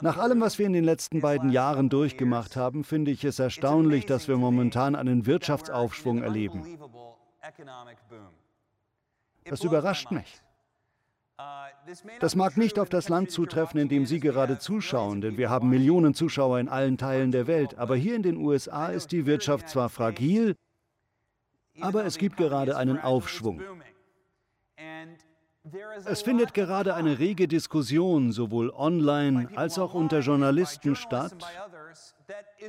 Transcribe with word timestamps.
Nach 0.00 0.18
allem, 0.18 0.40
was 0.40 0.58
wir 0.58 0.66
in 0.66 0.72
den 0.72 0.84
letzten 0.84 1.20
beiden 1.20 1.50
Jahren 1.50 1.88
durchgemacht 1.88 2.56
haben, 2.56 2.84
finde 2.84 3.10
ich 3.10 3.24
es 3.24 3.38
erstaunlich, 3.38 4.06
dass 4.06 4.28
wir 4.28 4.36
momentan 4.36 4.94
einen 4.94 5.26
Wirtschaftsaufschwung 5.26 6.22
erleben. 6.22 6.78
Das 9.44 9.62
überrascht 9.62 10.10
mich. 10.10 10.40
Das 12.20 12.36
mag 12.36 12.56
nicht 12.56 12.78
auf 12.78 12.88
das 12.88 13.08
Land 13.08 13.30
zutreffen, 13.30 13.80
in 13.80 13.88
dem 13.88 14.06
Sie 14.06 14.20
gerade 14.20 14.58
zuschauen, 14.58 15.20
denn 15.20 15.36
wir 15.36 15.50
haben 15.50 15.68
Millionen 15.68 16.14
Zuschauer 16.14 16.60
in 16.60 16.68
allen 16.68 16.96
Teilen 16.96 17.32
der 17.32 17.46
Welt. 17.46 17.76
Aber 17.76 17.96
hier 17.96 18.14
in 18.14 18.22
den 18.22 18.36
USA 18.36 18.86
ist 18.86 19.10
die 19.10 19.26
Wirtschaft 19.26 19.68
zwar 19.68 19.88
fragil, 19.88 20.54
aber 21.80 22.04
es 22.04 22.18
gibt 22.18 22.36
gerade 22.36 22.76
einen 22.76 23.00
Aufschwung. 23.00 23.60
Es 26.04 26.20
findet 26.20 26.52
gerade 26.52 26.94
eine 26.94 27.18
rege 27.18 27.48
Diskussion 27.48 28.32
sowohl 28.32 28.70
online 28.70 29.48
als 29.54 29.78
auch 29.78 29.94
unter 29.94 30.20
Journalisten 30.20 30.94
statt. 30.94 31.34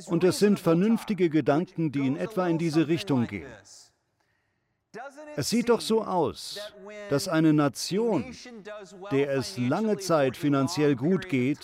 Und 0.06 0.24
es 0.24 0.40
sind 0.40 0.60
vernünftige 0.60 1.30
Gedanken, 1.30 1.92
die 1.92 2.08
in 2.08 2.16
etwa 2.16 2.48
in 2.48 2.58
diese 2.58 2.88
Richtung 2.88 3.28
gehen. 3.28 3.52
Es 5.36 5.50
sieht 5.50 5.68
doch 5.68 5.82
so 5.82 6.06
aus, 6.06 6.58
dass 7.10 7.28
eine 7.28 7.52
Nation, 7.52 8.34
der 9.12 9.32
es 9.32 9.58
lange 9.58 9.98
Zeit 9.98 10.38
finanziell 10.38 10.96
gut 10.96 11.28
geht, 11.28 11.60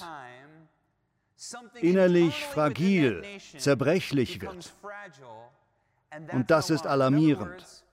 innerlich 1.76 2.46
fragil, 2.46 3.24
zerbrechlich 3.58 4.42
wird. 4.42 4.74
Und 6.34 6.52
das 6.52 6.70
ist 6.70 6.86
alarmierend. 6.86 7.86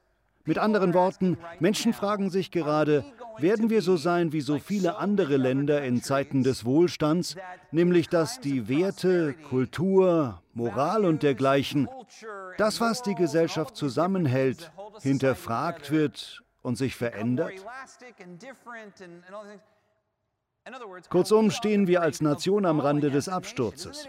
Mit 0.45 0.59
anderen 0.59 0.93
Worten, 0.95 1.39
Menschen 1.61 1.93
fragen 1.93 2.31
sich 2.31 2.51
gerade, 2.51 3.05
werden 3.41 3.71
wir 3.71 3.83
so 3.83 3.97
sein 3.97 4.33
wie 4.33 4.41
so 4.41 4.59
viele 4.59 4.97
andere 4.97 5.37
Länder 5.37 5.83
in 5.83 6.03
Zeiten 6.03 6.43
des 6.43 6.65
Wohlstands, 6.65 7.37
nämlich 7.71 8.09
dass 8.09 8.41
die 8.41 8.69
Werte, 8.69 9.35
Kultur, 9.35 10.43
Moral 10.55 11.05
und 11.05 11.23
dergleichen, 11.23 11.89
das, 12.57 12.81
was 12.81 13.03
die 13.03 13.15
Gesellschaft 13.15 13.77
zusammenhält, 13.77 14.71
hinterfragt 15.01 15.91
wird 15.91 16.43
und 16.63 16.77
sich 16.77 16.97
verändert? 16.97 17.53
Kurzum 21.09 21.51
stehen 21.51 21.87
wir 21.87 22.03
als 22.03 22.21
Nation 22.21 22.67
am 22.67 22.81
Rande 22.81 23.11
des 23.11 23.29
Absturzes. 23.29 24.09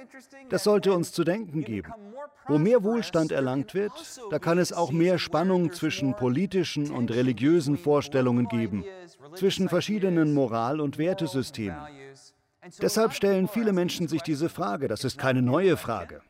Das 0.49 0.63
sollte 0.63 0.93
uns 0.93 1.11
zu 1.11 1.23
denken 1.23 1.63
geben. 1.63 1.93
Wo 2.47 2.57
mehr 2.57 2.83
Wohlstand 2.83 3.31
erlangt 3.31 3.73
wird, 3.73 3.91
da 4.31 4.39
kann 4.39 4.57
es 4.57 4.73
auch 4.73 4.91
mehr 4.91 5.19
Spannung 5.19 5.71
zwischen 5.71 6.15
politischen 6.15 6.91
und 6.91 7.11
religiösen 7.11 7.77
Vorstellungen 7.77 8.47
geben, 8.47 8.83
zwischen 9.35 9.69
verschiedenen 9.69 10.33
Moral- 10.33 10.81
und 10.81 10.97
Wertesystemen. 10.97 11.79
Deshalb 12.81 13.13
stellen 13.13 13.47
viele 13.47 13.73
Menschen 13.73 14.07
sich 14.07 14.21
diese 14.21 14.49
Frage. 14.49 14.87
Das 14.87 15.03
ist 15.03 15.17
keine 15.17 15.41
neue 15.41 15.77
Frage. 15.77 16.21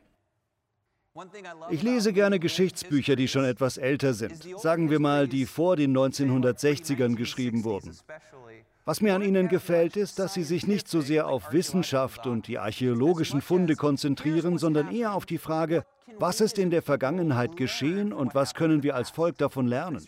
Ich 1.70 1.82
lese 1.82 2.12
gerne 2.12 2.38
Geschichtsbücher, 2.38 3.16
die 3.16 3.26
schon 3.26 3.44
etwas 3.44 3.78
älter 3.78 4.14
sind. 4.14 4.46
Sagen 4.58 4.90
wir 4.90 5.00
mal, 5.00 5.26
die 5.26 5.44
vor 5.44 5.76
den 5.76 5.96
1960ern 5.96 7.16
geschrieben 7.16 7.64
wurden. 7.64 7.96
Was 8.86 9.02
mir 9.02 9.14
an 9.14 9.22
ihnen 9.22 9.48
gefällt, 9.48 9.96
ist, 9.96 10.18
dass 10.18 10.34
sie 10.34 10.42
sich 10.42 10.66
nicht 10.66 10.88
so 10.88 11.02
sehr 11.02 11.26
auf 11.26 11.52
Wissenschaft 11.52 12.26
und 12.26 12.48
die 12.48 12.58
archäologischen 12.58 13.42
Funde 13.42 13.76
konzentrieren, 13.76 14.56
sondern 14.56 14.90
eher 14.90 15.14
auf 15.14 15.26
die 15.26 15.38
Frage, 15.38 15.84
was 16.18 16.40
ist 16.40 16.58
in 16.58 16.70
der 16.70 16.82
Vergangenheit 16.82 17.56
geschehen 17.56 18.12
und 18.12 18.34
was 18.34 18.54
können 18.54 18.82
wir 18.82 18.94
als 18.94 19.10
Volk 19.10 19.36
davon 19.38 19.66
lernen? 19.66 20.04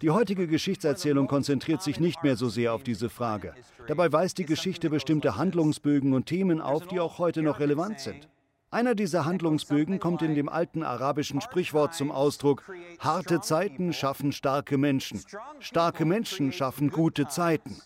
Die 0.00 0.10
heutige 0.10 0.46
Geschichtserzählung 0.46 1.26
konzentriert 1.26 1.82
sich 1.82 2.00
nicht 2.00 2.22
mehr 2.22 2.36
so 2.36 2.48
sehr 2.48 2.72
auf 2.72 2.82
diese 2.82 3.10
Frage. 3.10 3.54
Dabei 3.86 4.10
weist 4.10 4.38
die 4.38 4.46
Geschichte 4.46 4.90
bestimmte 4.90 5.36
Handlungsbögen 5.36 6.14
und 6.14 6.26
Themen 6.26 6.60
auf, 6.60 6.86
die 6.86 7.00
auch 7.00 7.18
heute 7.18 7.42
noch 7.42 7.60
relevant 7.60 8.00
sind. 8.00 8.28
Einer 8.70 8.94
dieser 8.94 9.24
Handlungsbögen 9.24 10.00
kommt 10.00 10.22
in 10.22 10.34
dem 10.34 10.48
alten 10.48 10.82
arabischen 10.82 11.40
Sprichwort 11.40 11.94
zum 11.94 12.10
Ausdruck, 12.10 12.64
harte 12.98 13.40
Zeiten 13.40 13.92
schaffen 13.92 14.32
starke 14.32 14.78
Menschen, 14.78 15.22
starke 15.60 16.04
Menschen 16.04 16.52
schaffen 16.52 16.90
gute 16.90 17.28
Zeiten. 17.28 17.80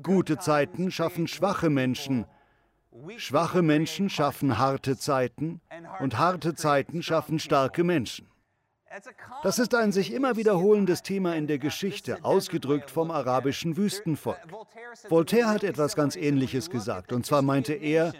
Gute 0.00 0.38
Zeiten 0.38 0.90
schaffen 0.90 1.28
schwache 1.28 1.68
Menschen, 1.68 2.24
schwache 3.18 3.60
Menschen 3.60 4.08
schaffen 4.08 4.58
harte 4.58 4.96
Zeiten 4.96 5.60
und 6.00 6.18
harte 6.18 6.54
Zeiten 6.54 7.02
schaffen 7.02 7.38
starke 7.38 7.84
Menschen. 7.84 8.31
Das 9.42 9.58
ist 9.58 9.74
ein 9.74 9.92
sich 9.92 10.12
immer 10.12 10.36
wiederholendes 10.36 11.02
Thema 11.02 11.34
in 11.34 11.46
der 11.46 11.58
Geschichte, 11.58 12.18
ausgedrückt 12.24 12.90
vom 12.90 13.10
arabischen 13.10 13.76
Wüstenvolk. 13.76 14.38
Voltaire 15.08 15.48
hat 15.48 15.64
etwas 15.64 15.96
ganz 15.96 16.16
Ähnliches 16.16 16.70
gesagt, 16.70 17.12
und 17.12 17.24
zwar 17.24 17.42
meinte 17.42 17.72
er, 17.72 18.12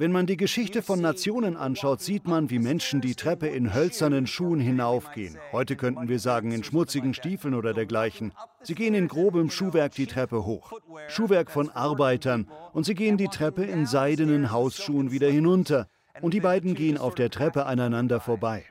wenn 0.00 0.12
man 0.12 0.26
die 0.26 0.36
Geschichte 0.36 0.82
von 0.82 1.00
Nationen 1.00 1.56
anschaut, 1.56 2.00
sieht 2.00 2.28
man, 2.28 2.50
wie 2.50 2.60
Menschen 2.60 3.00
die 3.00 3.16
Treppe 3.16 3.48
in 3.48 3.74
hölzernen 3.74 4.28
Schuhen 4.28 4.60
hinaufgehen. 4.60 5.36
Heute 5.50 5.74
könnten 5.74 6.08
wir 6.08 6.20
sagen 6.20 6.52
in 6.52 6.62
schmutzigen 6.62 7.14
Stiefeln 7.14 7.54
oder 7.54 7.74
dergleichen. 7.74 8.32
Sie 8.62 8.76
gehen 8.76 8.94
in 8.94 9.08
grobem 9.08 9.50
Schuhwerk 9.50 9.94
die 9.94 10.06
Treppe 10.06 10.44
hoch. 10.44 10.72
Schuhwerk 11.08 11.50
von 11.50 11.70
Arbeitern. 11.70 12.48
Und 12.72 12.84
sie 12.84 12.94
gehen 12.94 13.16
die 13.16 13.26
Treppe 13.26 13.64
in 13.64 13.86
seidenen 13.86 14.52
Hausschuhen 14.52 15.10
wieder 15.10 15.28
hinunter. 15.28 15.88
Und 16.20 16.32
die 16.32 16.40
beiden 16.40 16.74
gehen 16.74 16.96
auf 16.98 17.16
der 17.16 17.30
Treppe 17.30 17.66
aneinander 17.66 18.20
vorbei. 18.20 18.64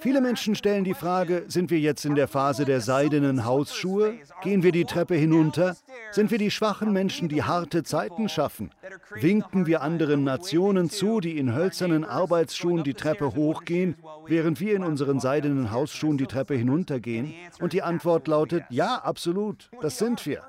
Viele 0.00 0.20
Menschen 0.20 0.54
stellen 0.54 0.84
die 0.84 0.94
Frage, 0.94 1.44
sind 1.48 1.70
wir 1.70 1.80
jetzt 1.80 2.04
in 2.04 2.14
der 2.14 2.28
Phase 2.28 2.64
der 2.64 2.80
seidenen 2.80 3.44
Hausschuhe? 3.44 4.18
Gehen 4.42 4.62
wir 4.62 4.72
die 4.72 4.84
Treppe 4.84 5.14
hinunter? 5.14 5.76
Sind 6.12 6.30
wir 6.30 6.38
die 6.38 6.50
schwachen 6.50 6.92
Menschen, 6.92 7.28
die 7.28 7.42
harte 7.42 7.82
Zeiten 7.82 8.28
schaffen? 8.28 8.70
Winken 9.10 9.66
wir 9.66 9.82
anderen 9.82 10.22
Nationen 10.22 10.90
zu, 10.90 11.20
die 11.20 11.38
in 11.38 11.54
hölzernen 11.54 12.04
Arbeitsschuhen 12.04 12.84
die 12.84 12.94
Treppe 12.94 13.34
hochgehen, 13.34 13.96
während 14.26 14.60
wir 14.60 14.76
in 14.76 14.84
unseren 14.84 15.18
seidenen 15.18 15.72
Hausschuhen 15.72 16.18
die 16.18 16.26
Treppe 16.26 16.54
hinuntergehen? 16.54 17.34
Und 17.60 17.72
die 17.72 17.82
Antwort 17.82 18.28
lautet, 18.28 18.64
ja, 18.70 18.96
absolut, 18.96 19.70
das 19.80 19.98
sind 19.98 20.24
wir. 20.24 20.42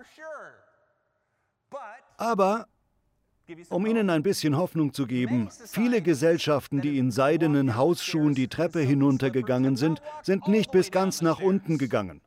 Aber 2.18 2.68
um 3.70 3.86
Ihnen 3.86 4.10
ein 4.10 4.24
bisschen 4.24 4.58
Hoffnung 4.58 4.94
zu 4.94 5.08
geben, 5.08 5.50
viele 5.66 6.02
Gesellschaften, 6.02 6.82
die 6.82 6.98
in 6.98 7.12
seidenen 7.12 7.76
Hausschuhen 7.76 8.36
die 8.36 8.48
Treppe 8.48 8.80
hinuntergegangen 8.80 9.76
sind, 9.76 10.02
sind 10.24 10.48
nicht 10.48 10.72
bis 10.72 10.92
ganz 10.92 11.22
nach 11.22 11.40
unten 11.40 11.78
gegangen. 11.78 12.22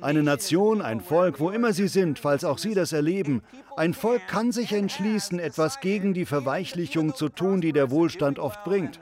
Eine 0.00 0.22
Nation, 0.22 0.80
ein 0.80 1.00
Volk, 1.00 1.40
wo 1.40 1.50
immer 1.50 1.72
sie 1.72 1.88
sind, 1.88 2.20
falls 2.20 2.44
auch 2.44 2.58
sie 2.58 2.74
das 2.74 2.92
erleben, 2.92 3.42
ein 3.76 3.94
Volk 3.94 4.28
kann 4.28 4.52
sich 4.52 4.72
entschließen, 4.72 5.40
etwas 5.40 5.80
gegen 5.80 6.14
die 6.14 6.24
Verweichlichung 6.24 7.16
zu 7.16 7.28
tun, 7.28 7.60
die 7.60 7.72
der 7.72 7.90
Wohlstand 7.90 8.38
oft 8.38 8.62
bringt. 8.62 9.00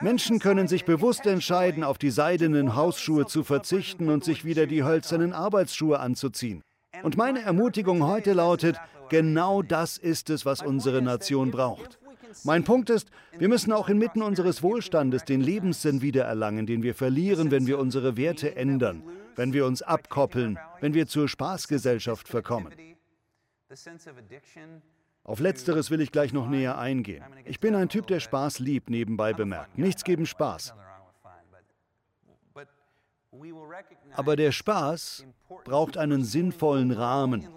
Menschen 0.00 0.38
können 0.38 0.68
sich 0.68 0.84
bewusst 0.84 1.26
entscheiden, 1.26 1.82
auf 1.82 1.98
die 1.98 2.10
seidenen 2.10 2.76
Hausschuhe 2.76 3.26
zu 3.26 3.42
verzichten 3.42 4.08
und 4.08 4.24
sich 4.24 4.44
wieder 4.44 4.66
die 4.68 4.84
hölzernen 4.84 5.32
Arbeitsschuhe 5.32 5.98
anzuziehen. 5.98 6.62
Und 7.02 7.16
meine 7.16 7.42
Ermutigung 7.42 8.04
heute 8.04 8.32
lautet, 8.32 8.76
genau 9.08 9.62
das 9.62 9.98
ist 9.98 10.30
es, 10.30 10.46
was 10.46 10.62
unsere 10.62 11.02
Nation 11.02 11.50
braucht. 11.50 11.98
Mein 12.44 12.64
Punkt 12.64 12.90
ist, 12.90 13.10
wir 13.38 13.48
müssen 13.48 13.72
auch 13.72 13.88
inmitten 13.88 14.22
unseres 14.22 14.62
Wohlstandes 14.62 15.24
den 15.24 15.40
Lebenssinn 15.40 16.00
wiedererlangen, 16.00 16.66
den 16.66 16.82
wir 16.82 16.94
verlieren, 16.94 17.50
wenn 17.50 17.66
wir 17.66 17.78
unsere 17.78 18.16
Werte 18.16 18.56
ändern, 18.56 19.02
wenn 19.36 19.52
wir 19.52 19.66
uns 19.66 19.82
abkoppeln, 19.82 20.58
wenn 20.80 20.94
wir 20.94 21.06
zur 21.06 21.28
Spaßgesellschaft 21.28 22.28
verkommen. 22.28 22.72
Auf 25.24 25.40
letzteres 25.40 25.90
will 25.90 26.00
ich 26.00 26.12
gleich 26.12 26.32
noch 26.32 26.48
näher 26.48 26.78
eingehen. 26.78 27.24
Ich 27.44 27.60
bin 27.60 27.74
ein 27.74 27.88
Typ, 27.88 28.06
der 28.06 28.20
Spaß 28.20 28.58
liebt, 28.58 28.90
nebenbei 28.90 29.32
bemerkt. 29.32 29.76
Nichts 29.76 30.04
geben 30.04 30.26
Spaß. 30.26 30.74
Aber 34.14 34.36
der 34.36 34.52
Spaß 34.52 35.24
braucht 35.64 35.96
einen 35.96 36.24
sinnvollen 36.24 36.90
Rahmen. 36.90 37.48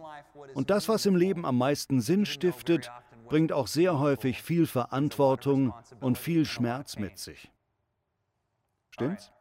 Und 0.53 0.69
das, 0.69 0.87
was 0.87 1.05
im 1.05 1.15
Leben 1.15 1.45
am 1.45 1.57
meisten 1.57 2.01
Sinn 2.01 2.25
stiftet, 2.25 2.91
bringt 3.27 3.51
auch 3.51 3.67
sehr 3.67 3.99
häufig 3.99 4.41
viel 4.41 4.67
Verantwortung 4.67 5.73
und 5.99 6.17
viel 6.17 6.45
Schmerz 6.45 6.97
mit 6.97 7.17
sich. 7.17 7.51
Stimmt's? 8.91 9.31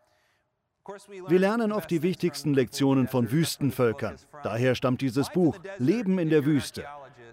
Wir 1.28 1.38
lernen 1.38 1.70
oft 1.70 1.90
die 1.90 2.02
wichtigsten 2.02 2.54
Lektionen 2.54 3.06
von 3.06 3.30
Wüstenvölkern. 3.30 4.16
Daher 4.42 4.74
stammt 4.74 5.00
dieses 5.00 5.30
Buch 5.30 5.60
Leben 5.78 6.18
in 6.18 6.28
der 6.28 6.44
Wüste. 6.44 6.84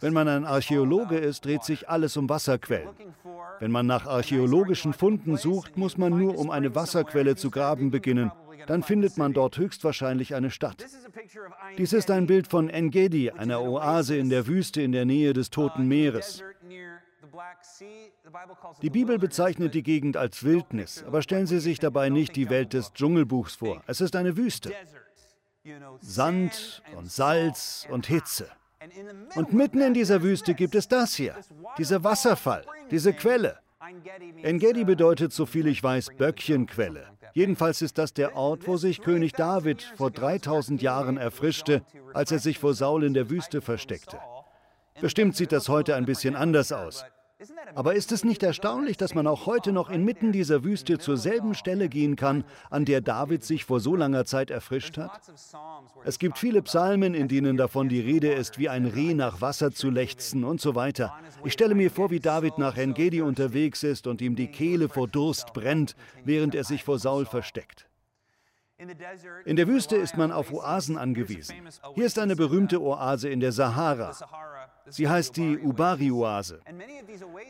Wenn 0.01 0.13
man 0.13 0.27
ein 0.27 0.45
Archäologe 0.45 1.18
ist, 1.18 1.45
dreht 1.45 1.63
sich 1.63 1.89
alles 1.89 2.15
um 2.15 2.29
Wasserquellen. 2.29 2.89
Wenn 3.59 3.71
man 3.71 3.88
nach 3.88 4.06
archäologischen 4.06 4.94
Funden 4.94 5.35
sucht, 5.35 5.77
muss 5.77 5.97
man 5.97 6.18
nur 6.18 6.38
um 6.38 6.51
eine 6.51 6.75
Wasserquelle 6.75 7.35
zu 7.35 7.50
graben 7.50 7.89
beginnen 7.89 8.31
dann 8.67 8.83
findet 8.83 9.17
man 9.17 9.33
dort 9.33 9.57
höchstwahrscheinlich 9.57 10.35
eine 10.35 10.51
Stadt. 10.51 10.85
Dies 11.77 11.94
ist 11.94 12.11
ein 12.11 12.27
Bild 12.27 12.47
von 12.47 12.69
Engedi, 12.69 13.31
einer 13.31 13.61
Oase 13.61 14.17
in 14.17 14.29
der 14.29 14.47
Wüste 14.47 14.81
in 14.81 14.91
der 14.91 15.06
Nähe 15.06 15.33
des 15.33 15.50
Toten 15.50 15.88
Meeres. 15.88 16.44
Die 18.81 18.89
Bibel 18.89 19.17
bezeichnet 19.17 19.73
die 19.73 19.83
Gegend 19.83 20.17
als 20.17 20.44
Wildnis, 20.44 21.03
aber 21.06 21.21
stellen 21.21 21.47
Sie 21.47 21.59
sich 21.59 21.79
dabei 21.79 22.09
nicht 22.09 22.35
die 22.35 22.50
Welt 22.50 22.73
des 22.73 22.94
Dschungelbuchs 22.94 23.56
vor. 23.56 23.83
Es 23.88 24.01
ist 24.01 24.15
eine 24.15 24.38
Wüste. 24.38 24.71
Sand 26.01 26.81
und 26.95 27.11
Salz 27.11 27.88
und 27.89 28.07
Hitze. 28.07 28.50
Und 29.35 29.53
mitten 29.53 29.81
in 29.81 29.94
dieser 29.94 30.23
Wüste 30.23 30.53
gibt 30.53 30.75
es 30.75 30.88
das 30.88 31.15
hier, 31.15 31.35
dieser 31.77 32.03
Wasserfall, 32.03 32.65
diese 32.91 33.13
Quelle. 33.13 33.59
Engedi 34.41 34.83
bedeutet, 34.83 35.33
soviel 35.33 35.67
ich 35.67 35.81
weiß, 35.81 36.11
Böckchenquelle. 36.17 37.07
Jedenfalls 37.33 37.81
ist 37.81 37.97
das 37.97 38.13
der 38.13 38.35
Ort, 38.35 38.67
wo 38.67 38.77
sich 38.77 39.01
König 39.01 39.33
David 39.33 39.81
vor 39.95 40.11
3000 40.11 40.81
Jahren 40.81 41.17
erfrischte, 41.17 41.81
als 42.13 42.31
er 42.31 42.39
sich 42.39 42.59
vor 42.59 42.73
Saul 42.73 43.03
in 43.03 43.13
der 43.13 43.29
Wüste 43.29 43.61
versteckte. 43.61 44.19
Bestimmt 45.01 45.35
sieht 45.35 45.51
das 45.51 45.69
heute 45.69 45.95
ein 45.95 46.05
bisschen 46.05 46.35
anders 46.35 46.71
aus. 46.71 47.05
Aber 47.75 47.95
ist 47.95 48.12
es 48.12 48.25
nicht 48.25 48.44
erstaunlich, 48.44 48.97
dass 48.97 49.15
man 49.15 49.25
auch 49.25 49.45
heute 49.45 49.71
noch 49.71 49.89
inmitten 49.89 50.33
dieser 50.33 50.63
Wüste 50.65 50.97
zur 50.97 51.15
selben 51.15 51.56
Stelle 51.56 51.88
gehen 51.88 52.18
kann, 52.18 52.44
an 52.69 52.83
der 52.83 53.00
David 53.00 53.45
sich 53.45 53.63
vor 53.63 53.80
so 53.80 53.95
langer 53.95 54.25
Zeit 54.25 54.51
erfrischt 54.51 54.97
hat? 54.97 55.21
Es 56.03 56.19
gibt 56.19 56.38
viele 56.38 56.62
Psalmen, 56.62 57.13
in 57.13 57.30
denen 57.30 57.56
davon 57.56 57.88
die 57.88 58.01
Rede 58.01 58.33
ist, 58.33 58.57
wie 58.57 58.68
ein 58.68 58.86
Reh 58.86 59.13
nach 59.13 59.39
Wasser 59.39 59.71
zu 59.71 59.89
lechzen 59.89 60.44
und 60.44 60.59
so 60.59 60.75
weiter. 60.75 61.15
Ich 61.45 61.53
stelle 61.53 61.75
mir 61.75 61.91
vor, 61.91 62.12
wie 62.12 62.19
David 62.19 62.57
nach 62.57 62.75
Engedi 62.75 63.21
unterwegs 63.21 63.83
ist 63.83 64.07
und 64.07 64.21
ihm 64.21 64.35
die 64.35 64.47
Kehle 64.47 64.89
vor 64.89 65.07
Durst 65.07 65.53
brennt, 65.53 65.95
während 66.25 66.56
er 66.56 66.65
sich 66.65 66.83
vor 66.83 67.00
Saul 67.00 67.25
versteckt. 67.25 67.88
In 69.45 69.57
der 69.57 69.68
Wüste 69.68 69.97
ist 69.97 70.15
man 70.15 70.31
auf 70.31 70.53
Oasen 70.53 70.97
angewiesen. 70.97 71.56
Hier 71.95 72.06
ist 72.06 72.18
eine 72.18 72.38
berühmte 72.38 72.81
Oase 72.81 73.27
in 73.27 73.42
der 73.42 73.51
Sahara. 73.51 74.13
Sie 74.89 75.07
heißt 75.07 75.38
die 75.38 75.57
Ubari-Oase. 75.57 76.62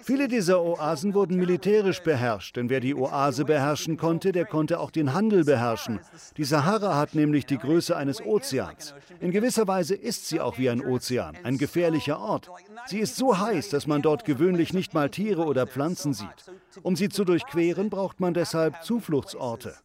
Viele 0.03 0.27
dieser 0.27 0.61
Oasen 0.61 1.13
wurden 1.13 1.37
militärisch 1.37 2.01
beherrscht, 2.01 2.55
denn 2.55 2.69
wer 2.69 2.79
die 2.79 2.95
Oase 2.95 3.45
beherrschen 3.45 3.97
konnte, 3.97 4.31
der 4.31 4.45
konnte 4.45 4.79
auch 4.79 4.91
den 4.91 5.13
Handel 5.13 5.43
beherrschen. 5.45 5.99
Die 6.37 6.43
Sahara 6.43 6.95
hat 6.95 7.15
nämlich 7.15 7.45
die 7.45 7.57
Größe 7.57 7.95
eines 7.95 8.21
Ozeans. 8.21 8.93
In 9.19 9.31
gewisser 9.31 9.67
Weise 9.67 9.95
ist 9.95 10.27
sie 10.27 10.39
auch 10.39 10.57
wie 10.57 10.69
ein 10.69 10.85
Ozean, 10.85 11.37
ein 11.43 11.57
gefährlicher 11.57 12.19
Ort. 12.19 12.49
Sie 12.85 12.99
ist 12.99 13.15
so 13.15 13.37
heiß, 13.37 13.69
dass 13.69 13.87
man 13.87 14.01
dort 14.01 14.25
gewöhnlich 14.25 14.73
nicht 14.73 14.93
mal 14.93 15.09
Tiere 15.09 15.45
oder 15.45 15.67
Pflanzen 15.67 16.13
sieht. 16.13 16.51
Um 16.81 16.95
sie 16.95 17.09
zu 17.09 17.25
durchqueren, 17.25 17.89
braucht 17.89 18.19
man 18.19 18.33
deshalb 18.33 18.83
Zufluchtsorte. 18.83 19.75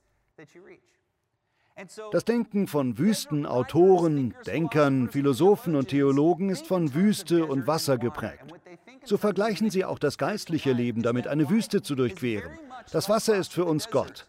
Das 2.12 2.24
Denken 2.24 2.68
von 2.68 2.98
Wüsten, 2.98 3.46
Autoren, 3.46 4.34
Denkern, 4.46 5.08
Philosophen 5.08 5.74
und 5.74 5.88
Theologen 5.88 6.50
ist 6.50 6.66
von 6.68 6.94
Wüste 6.94 7.46
und 7.46 7.66
Wasser 7.66 7.98
geprägt. 7.98 8.44
So 9.04 9.16
vergleichen 9.16 9.70
sie 9.70 9.84
auch 9.84 9.98
das 9.98 10.16
geistliche 10.16 10.72
Leben 10.72 11.02
damit, 11.02 11.26
eine 11.26 11.50
Wüste 11.50 11.82
zu 11.82 11.96
durchqueren. 11.96 12.52
Das 12.92 13.08
Wasser 13.08 13.36
ist 13.36 13.52
für 13.52 13.64
uns 13.64 13.90
Gott. 13.90 14.28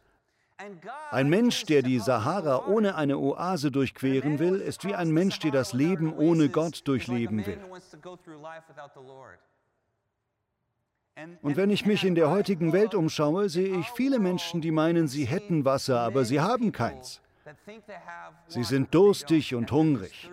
Ein 1.11 1.29
Mensch, 1.29 1.65
der 1.65 1.81
die 1.81 1.99
Sahara 1.99 2.65
ohne 2.65 2.95
eine 2.95 3.19
Oase 3.19 3.71
durchqueren 3.71 4.39
will, 4.39 4.55
ist 4.55 4.83
wie 4.83 4.95
ein 4.95 5.11
Mensch, 5.11 5.39
der 5.39 5.51
das 5.51 5.73
Leben 5.73 6.13
ohne 6.13 6.49
Gott 6.49 6.87
durchleben 6.87 7.45
will. 7.45 7.59
Und 11.41 11.57
wenn 11.57 11.69
ich 11.69 11.85
mich 11.85 12.03
in 12.03 12.15
der 12.15 12.29
heutigen 12.29 12.73
Welt 12.73 12.95
umschaue, 12.95 13.49
sehe 13.49 13.77
ich 13.77 13.87
viele 13.91 14.19
Menschen, 14.19 14.61
die 14.61 14.71
meinen, 14.71 15.07
sie 15.07 15.25
hätten 15.25 15.63
Wasser, 15.63 15.99
aber 15.99 16.25
sie 16.25 16.41
haben 16.41 16.71
keins. 16.71 17.21
Sie 18.47 18.63
sind 18.63 18.93
durstig 18.93 19.53
und 19.55 19.71
hungrig. 19.71 20.29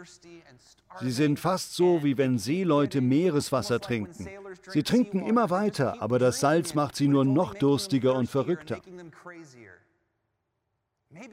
Sie 1.00 1.10
sind 1.10 1.38
fast 1.38 1.74
so, 1.74 2.02
wie 2.04 2.16
wenn 2.18 2.38
Seeleute 2.38 3.00
Meereswasser 3.00 3.80
trinken. 3.80 4.28
Sie 4.68 4.82
trinken 4.82 5.26
immer 5.26 5.50
weiter, 5.50 6.00
aber 6.00 6.18
das 6.18 6.40
Salz 6.40 6.74
macht 6.74 6.96
sie 6.96 7.08
nur 7.08 7.24
noch 7.24 7.54
durstiger 7.54 8.14
und 8.14 8.28
verrückter. 8.28 8.80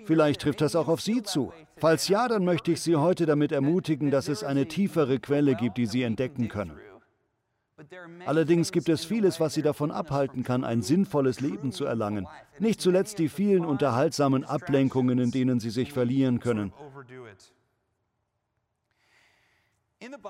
Vielleicht 0.05 0.41
trifft 0.41 0.61
das 0.61 0.75
auch 0.75 0.87
auf 0.87 1.01
Sie 1.01 1.23
zu. 1.23 1.53
Falls 1.77 2.09
ja, 2.09 2.27
dann 2.27 2.43
möchte 2.43 2.71
ich 2.71 2.81
Sie 2.81 2.97
heute 2.97 3.25
damit 3.25 3.51
ermutigen, 3.51 4.11
dass 4.11 4.27
es 4.27 4.43
eine 4.43 4.67
tiefere 4.67 5.19
Quelle 5.19 5.55
gibt, 5.55 5.77
die 5.77 5.85
Sie 5.85 6.03
entdecken 6.03 6.49
können. 6.49 6.77
Allerdings 8.25 8.71
gibt 8.71 8.89
es 8.89 9.05
vieles, 9.05 9.39
was 9.39 9.53
sie 9.53 9.61
davon 9.61 9.91
abhalten 9.91 10.43
kann, 10.43 10.63
ein 10.63 10.81
sinnvolles 10.81 11.39
Leben 11.39 11.71
zu 11.71 11.85
erlangen. 11.85 12.27
Nicht 12.59 12.81
zuletzt 12.81 13.19
die 13.19 13.29
vielen 13.29 13.65
unterhaltsamen 13.65 14.43
Ablenkungen, 14.43 15.19
in 15.19 15.31
denen 15.31 15.59
sie 15.59 15.69
sich 15.69 15.93
verlieren 15.93 16.39
können. 16.39 16.73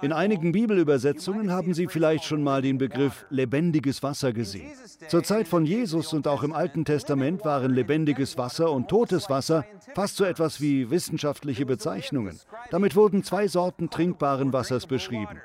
In 0.01 0.13
einigen 0.13 0.51
Bibelübersetzungen 0.51 1.51
haben 1.51 1.75
Sie 1.75 1.85
vielleicht 1.87 2.23
schon 2.23 2.41
mal 2.41 2.63
den 2.63 2.79
Begriff 2.79 3.27
lebendiges 3.29 4.01
Wasser 4.01 4.33
gesehen. 4.33 4.71
Zur 5.07 5.23
Zeit 5.23 5.47
von 5.47 5.63
Jesus 5.63 6.11
und 6.11 6.27
auch 6.27 6.41
im 6.41 6.53
Alten 6.53 6.85
Testament 6.85 7.45
waren 7.45 7.75
lebendiges 7.75 8.35
Wasser 8.35 8.71
und 8.71 8.87
totes 8.87 9.29
Wasser 9.29 9.65
fast 9.93 10.15
so 10.15 10.23
etwas 10.23 10.59
wie 10.59 10.89
wissenschaftliche 10.89 11.67
Bezeichnungen. 11.67 12.39
Damit 12.71 12.95
wurden 12.95 13.23
zwei 13.23 13.47
Sorten 13.47 13.91
trinkbaren 13.91 14.53
Wassers 14.53 14.87
beschrieben. 14.87 15.39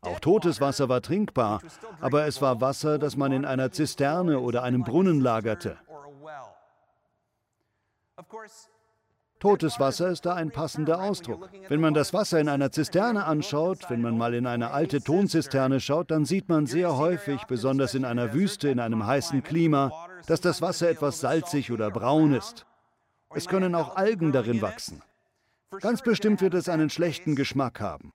Auch 0.00 0.20
totes 0.20 0.60
Wasser 0.60 0.88
war 0.88 1.02
trinkbar, 1.02 1.60
aber 2.00 2.26
es 2.26 2.40
war 2.40 2.60
Wasser, 2.60 2.98
das 2.98 3.16
man 3.16 3.32
in 3.32 3.44
einer 3.44 3.72
Zisterne 3.72 4.38
oder 4.38 4.62
einem 4.62 4.84
Brunnen 4.84 5.20
lagerte. 5.20 5.76
Totes 9.40 9.78
Wasser 9.78 10.08
ist 10.08 10.26
da 10.26 10.34
ein 10.34 10.50
passender 10.50 11.00
Ausdruck. 11.00 11.48
Wenn 11.68 11.80
man 11.80 11.94
das 11.94 12.12
Wasser 12.12 12.40
in 12.40 12.48
einer 12.48 12.72
Zisterne 12.72 13.24
anschaut, 13.24 13.88
wenn 13.88 14.02
man 14.02 14.18
mal 14.18 14.34
in 14.34 14.46
eine 14.46 14.72
alte 14.72 15.00
Tonzisterne 15.00 15.78
schaut, 15.78 16.10
dann 16.10 16.24
sieht 16.24 16.48
man 16.48 16.66
sehr 16.66 16.96
häufig, 16.96 17.44
besonders 17.44 17.94
in 17.94 18.04
einer 18.04 18.32
Wüste, 18.34 18.68
in 18.68 18.80
einem 18.80 19.06
heißen 19.06 19.44
Klima, 19.44 19.92
dass 20.26 20.40
das 20.40 20.60
Wasser 20.60 20.90
etwas 20.90 21.20
salzig 21.20 21.70
oder 21.70 21.90
braun 21.90 22.34
ist. 22.34 22.66
Es 23.32 23.46
können 23.46 23.74
auch 23.76 23.94
Algen 23.94 24.32
darin 24.32 24.60
wachsen. 24.60 25.02
Ganz 25.80 26.00
bestimmt 26.00 26.40
wird 26.40 26.54
es 26.54 26.68
einen 26.68 26.88
schlechten 26.88 27.36
Geschmack 27.36 27.80
haben. 27.80 28.12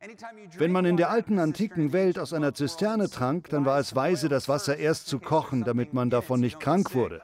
Wenn 0.58 0.72
man 0.72 0.86
in 0.86 0.98
der 0.98 1.12
alten 1.12 1.38
antiken 1.38 1.94
Welt 1.94 2.18
aus 2.18 2.34
einer 2.34 2.54
Zisterne 2.54 3.10
trank, 3.10 3.50
dann 3.50 3.64
war 3.64 3.80
es 3.80 3.96
weise, 3.96 4.28
das 4.28 4.50
Wasser 4.50 4.78
erst 4.78 5.08
zu 5.08 5.20
kochen, 5.20 5.64
damit 5.64 5.94
man 5.94 6.10
davon 6.10 6.40
nicht 6.40 6.60
krank 6.60 6.96
wurde. 6.96 7.22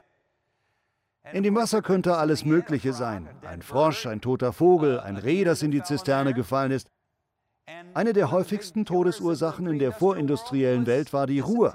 In 1.32 1.42
dem 1.42 1.56
Wasser 1.56 1.82
könnte 1.82 2.16
alles 2.16 2.44
Mögliche 2.44 2.92
sein. 2.92 3.28
Ein 3.42 3.62
Frosch, 3.62 4.06
ein 4.06 4.20
toter 4.20 4.52
Vogel, 4.52 5.00
ein 5.00 5.16
Reh, 5.16 5.44
das 5.44 5.62
in 5.62 5.72
die 5.72 5.82
Zisterne 5.82 6.32
gefallen 6.32 6.70
ist. 6.70 6.88
Eine 7.92 8.12
der 8.12 8.30
häufigsten 8.30 8.84
Todesursachen 8.84 9.66
in 9.66 9.78
der 9.78 9.92
vorindustriellen 9.92 10.86
Welt 10.86 11.12
war 11.12 11.26
die 11.26 11.40
Ruhe. 11.40 11.74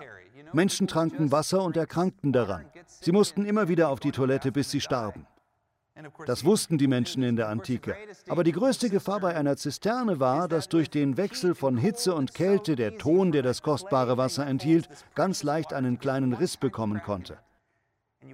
Menschen 0.54 0.88
tranken 0.88 1.32
Wasser 1.32 1.62
und 1.62 1.76
erkrankten 1.76 2.32
daran. 2.32 2.66
Sie 2.88 3.12
mussten 3.12 3.46
immer 3.46 3.68
wieder 3.68 3.90
auf 3.90 4.00
die 4.00 4.12
Toilette, 4.12 4.52
bis 4.52 4.72
sie 4.72 4.82
starben. 4.82 5.28
Das 6.26 6.44
wussten 6.44 6.78
die 6.78 6.88
Menschen 6.88 7.24
in 7.24 7.38
der 7.38 7.48
Antike. 7.48 7.96
Aber 8.28 8.44
die 8.44 8.52
größte 8.52 8.90
Gefahr 8.90 9.22
bei 9.22 9.36
einer 9.36 9.56
Zisterne 9.56 10.20
war, 10.20 10.48
dass 10.48 10.68
durch 10.68 10.90
den 10.90 11.16
Wechsel 11.16 11.56
von 11.56 11.78
Hitze 11.78 12.14
und 12.14 12.34
Kälte 12.34 12.76
der 12.76 12.98
Ton, 12.98 13.32
der 13.32 13.44
das 13.44 13.62
kostbare 13.62 14.18
Wasser 14.18 14.46
enthielt, 14.46 14.90
ganz 15.16 15.44
leicht 15.44 15.72
einen 15.72 15.98
kleinen 15.98 16.34
Riss 16.34 16.58
bekommen 16.58 17.02
konnte. 17.02 17.38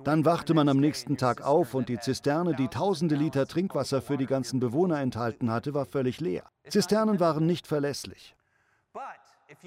Dann 0.04 0.26
wachte 0.26 0.54
man 0.54 0.70
am 0.70 0.78
nächsten 0.78 1.18
Tag 1.18 1.42
auf 1.42 1.76
und 1.76 1.90
die 1.90 2.00
Zisterne, 2.00 2.56
die 2.56 2.70
tausende 2.70 3.16
Liter 3.16 3.46
Trinkwasser 3.46 4.02
für 4.02 4.18
die 4.18 4.26
ganzen 4.26 4.60
Bewohner 4.60 5.00
enthalten 5.00 5.52
hatte, 5.52 5.74
war 5.74 5.86
völlig 5.86 6.20
leer. 6.20 6.44
Zisternen 6.68 7.20
waren 7.20 7.46
nicht 7.46 7.68
verlässlich. 7.68 8.36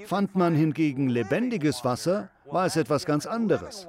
Fand 0.06 0.34
man 0.34 0.54
hingegen 0.54 1.08
lebendiges 1.08 1.84
Wasser, 1.84 2.30
war 2.46 2.66
es 2.66 2.76
etwas 2.76 3.04
ganz 3.04 3.26
anderes. 3.26 3.86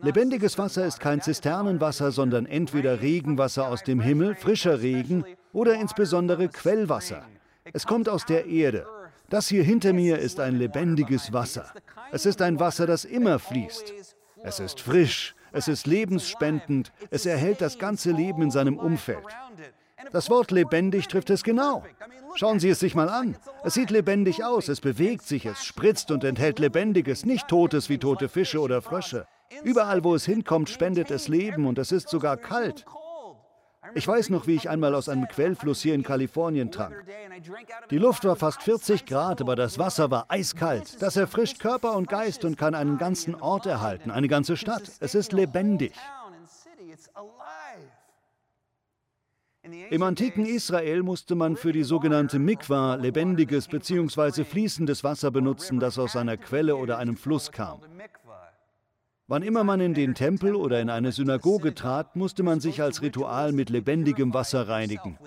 Lebendiges 0.00 0.58
Wasser 0.58 0.86
ist 0.86 1.00
kein 1.00 1.20
Zisternenwasser, 1.20 2.12
sondern 2.12 2.46
entweder 2.46 3.00
Regenwasser 3.00 3.68
aus 3.68 3.82
dem 3.82 4.00
Himmel, 4.00 4.34
frischer 4.34 4.80
Regen 4.80 5.24
oder 5.52 5.74
insbesondere 5.74 6.48
Quellwasser. 6.48 7.24
Es 7.72 7.86
kommt 7.86 8.08
aus 8.08 8.24
der 8.24 8.46
Erde. 8.46 8.86
Das 9.28 9.48
hier 9.48 9.62
hinter 9.62 9.92
mir 9.92 10.18
ist 10.18 10.40
ein 10.40 10.56
lebendiges 10.56 11.32
Wasser. 11.32 11.72
Es 12.10 12.26
ist 12.26 12.42
ein 12.42 12.60
Wasser, 12.60 12.86
das 12.86 13.04
immer 13.04 13.38
fließt. 13.38 13.92
Es 14.42 14.60
ist 14.60 14.80
frisch, 14.80 15.34
es 15.52 15.68
ist 15.68 15.86
lebensspendend, 15.86 16.92
es 17.10 17.26
erhält 17.26 17.60
das 17.60 17.78
ganze 17.78 18.10
Leben 18.10 18.42
in 18.42 18.50
seinem 18.50 18.78
Umfeld. 18.78 19.24
Das 20.10 20.30
Wort 20.30 20.50
lebendig 20.50 21.06
trifft 21.08 21.30
es 21.30 21.42
genau. 21.42 21.84
Schauen 22.34 22.58
Sie 22.58 22.70
es 22.70 22.80
sich 22.80 22.94
mal 22.94 23.08
an. 23.08 23.36
Es 23.62 23.74
sieht 23.74 23.90
lebendig 23.90 24.44
aus, 24.44 24.68
es 24.68 24.80
bewegt 24.80 25.22
sich, 25.22 25.46
es 25.46 25.64
spritzt 25.64 26.10
und 26.10 26.24
enthält 26.24 26.58
Lebendiges, 26.58 27.24
nicht 27.24 27.46
Totes 27.48 27.88
wie 27.88 27.98
tote 27.98 28.28
Fische 28.28 28.60
oder 28.60 28.82
Frösche. 28.82 29.26
Überall, 29.64 30.04
wo 30.04 30.14
es 30.14 30.24
hinkommt, 30.24 30.68
spendet 30.68 31.10
es 31.10 31.28
Leben 31.28 31.66
und 31.66 31.78
es 31.78 31.92
ist 31.92 32.08
sogar 32.08 32.36
kalt. 32.36 32.84
Ich 33.94 34.06
weiß 34.06 34.30
noch, 34.30 34.46
wie 34.46 34.54
ich 34.54 34.70
einmal 34.70 34.94
aus 34.94 35.08
einem 35.08 35.26
Quellfluss 35.28 35.82
hier 35.82 35.94
in 35.94 36.02
Kalifornien 36.02 36.70
trank. 36.70 37.04
Die 37.90 37.98
Luft 37.98 38.24
war 38.24 38.36
fast 38.36 38.62
40 38.62 39.06
Grad, 39.06 39.40
aber 39.40 39.56
das 39.56 39.78
Wasser 39.78 40.10
war 40.10 40.26
eiskalt. 40.28 41.02
Das 41.02 41.16
erfrischt 41.16 41.58
Körper 41.58 41.96
und 41.96 42.08
Geist 42.08 42.44
und 42.44 42.56
kann 42.56 42.74
einen 42.74 42.96
ganzen 42.96 43.34
Ort 43.34 43.66
erhalten, 43.66 44.10
eine 44.10 44.28
ganze 44.28 44.56
Stadt. 44.56 44.84
Es 45.00 45.14
ist 45.14 45.32
lebendig. 45.32 45.92
Im 49.90 50.02
antiken 50.02 50.44
Israel 50.46 51.02
musste 51.02 51.34
man 51.34 51.56
für 51.56 51.72
die 51.72 51.84
sogenannte 51.84 52.38
Mikwa 52.38 52.96
lebendiges 52.96 53.68
bzw. 53.68 54.44
fließendes 54.44 55.04
Wasser 55.04 55.30
benutzen, 55.30 55.78
das 55.78 55.98
aus 55.98 56.16
einer 56.16 56.36
Quelle 56.36 56.76
oder 56.76 56.98
einem 56.98 57.16
Fluss 57.16 57.52
kam. 57.52 57.80
Wann 59.32 59.42
immer 59.42 59.64
man 59.64 59.80
in 59.80 59.94
den 59.94 60.14
Tempel 60.14 60.54
oder 60.54 60.78
in 60.82 60.90
eine 60.90 61.10
Synagoge 61.10 61.74
trat, 61.74 62.16
musste 62.16 62.42
man 62.42 62.60
sich 62.60 62.82
als 62.82 63.00
Ritual 63.00 63.52
mit 63.52 63.70
lebendigem 63.70 64.34
Wasser 64.34 64.68
reinigen. 64.68 65.18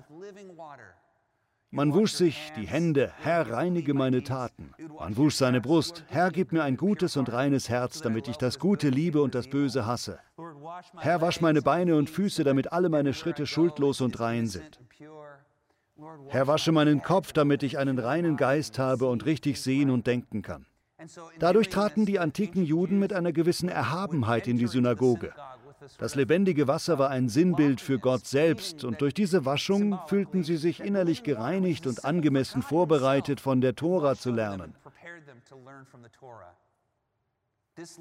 Man 1.72 1.92
wusch 1.92 2.12
sich 2.12 2.52
die 2.56 2.68
Hände, 2.68 3.12
Herr, 3.18 3.50
reinige 3.50 3.96
meine 3.96 4.22
Taten. 4.22 4.76
Man 5.00 5.18
wusch 5.18 5.34
seine 5.34 5.60
Brust, 5.60 6.06
Herr, 6.08 6.30
gib 6.30 6.52
mir 6.52 6.64
ein 6.64 6.78
gutes 6.78 7.18
und 7.18 7.34
reines 7.34 7.68
Herz, 7.68 8.00
damit 8.00 8.28
ich 8.28 8.38
das 8.38 8.60
Gute 8.60 8.90
liebe 8.90 9.24
und 9.24 9.34
das 9.34 9.48
Böse 9.48 9.88
hasse. 9.88 10.20
Herr, 10.98 11.22
wasch 11.22 11.42
meine 11.42 11.64
Beine 11.64 11.96
und 11.96 12.08
Füße, 12.08 12.44
damit 12.44 12.72
alle 12.72 12.90
meine 12.90 13.16
Schritte 13.16 13.48
schuldlos 13.48 14.02
und 14.02 14.20
rein 14.20 14.46
sind. 14.46 14.80
Herr, 16.28 16.46
wasche 16.46 16.72
meinen 16.72 17.02
Kopf, 17.02 17.34
damit 17.34 17.64
ich 17.64 17.80
einen 17.80 17.98
reinen 17.98 18.38
Geist 18.38 18.78
habe 18.78 19.08
und 19.08 19.26
richtig 19.26 19.60
sehen 19.60 19.90
und 19.90 20.06
denken 20.06 20.44
kann. 20.44 20.68
Dadurch 21.40 21.70
traten 21.70 22.06
die 22.06 22.20
antiken 22.20 22.64
Juden 22.64 23.00
mit 23.00 23.14
einer 23.14 23.34
gewissen 23.34 23.70
Erhabenheit 23.70 24.48
in 24.48 24.58
die 24.58 24.68
Synagoge. 24.68 25.34
Das 25.98 26.16
lebendige 26.16 26.68
Wasser 26.68 26.98
war 26.98 27.10
ein 27.10 27.30
Sinnbild 27.30 27.82
für 27.82 28.00
Gott 28.00 28.26
selbst 28.26 28.84
und 28.84 29.02
durch 29.02 29.14
diese 29.14 29.46
Waschung 29.46 30.00
fühlten 30.08 30.44
sie 30.44 30.58
sich 30.58 30.80
innerlich 30.80 31.24
gereinigt 31.24 31.86
und 31.86 32.06
angemessen 32.06 32.62
vorbereitet, 32.62 33.40
von 33.40 33.62
der 33.62 33.76
Tora 33.76 34.16
zu 34.16 34.32
lernen. 34.32 34.74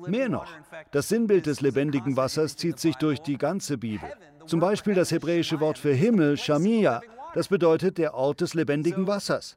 Mehr 0.06 0.28
noch, 0.28 0.46
das 0.92 1.08
Sinnbild 1.08 1.46
des 1.46 1.60
lebendigen 1.60 2.16
Wassers 2.16 2.56
zieht 2.56 2.78
sich 2.78 2.94
durch 2.94 3.20
die 3.20 3.36
ganze 3.36 3.76
Bibel. 3.76 4.08
Zum 4.46 4.60
Beispiel 4.60 4.94
das 4.94 5.10
hebräische 5.10 5.58
Wort 5.58 5.78
für 5.78 5.92
Himmel, 5.92 6.36
Shamia, 6.36 7.00
das 7.34 7.48
bedeutet 7.48 7.98
der 7.98 8.14
Ort 8.14 8.40
des 8.40 8.54
lebendigen 8.54 9.08
Wassers. 9.08 9.56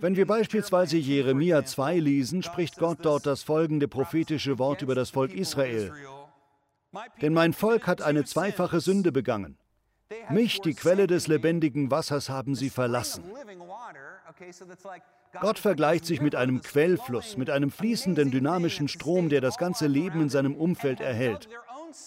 Wenn 0.00 0.16
wir 0.16 0.26
beispielsweise 0.26 0.96
Jeremia 0.96 1.64
2 1.64 1.98
lesen, 1.98 2.42
spricht 2.42 2.78
Gott 2.78 2.98
dort 3.02 3.26
das 3.26 3.42
folgende 3.42 3.88
prophetische 3.88 4.58
Wort 4.58 4.82
über 4.82 4.94
das 4.94 5.10
Volk 5.10 5.34
Israel. 5.34 5.92
Denn 7.20 7.34
mein 7.34 7.52
Volk 7.52 7.86
hat 7.86 8.00
eine 8.00 8.24
zweifache 8.24 8.80
Sünde 8.80 9.12
begangen. 9.12 9.58
Mich, 10.30 10.60
die 10.60 10.74
Quelle 10.74 11.06
des 11.06 11.26
lebendigen 11.26 11.90
Wassers, 11.90 12.28
haben 12.28 12.54
sie 12.54 12.70
verlassen. 12.70 13.24
Gott 15.40 15.58
vergleicht 15.58 16.06
sich 16.06 16.20
mit 16.20 16.34
einem 16.34 16.62
Quellfluss, 16.62 17.36
mit 17.36 17.50
einem 17.50 17.70
fließenden, 17.70 18.30
dynamischen 18.30 18.88
Strom, 18.88 19.28
der 19.28 19.40
das 19.40 19.58
ganze 19.58 19.86
Leben 19.86 20.22
in 20.22 20.28
seinem 20.28 20.56
Umfeld 20.56 21.00
erhält 21.00 21.48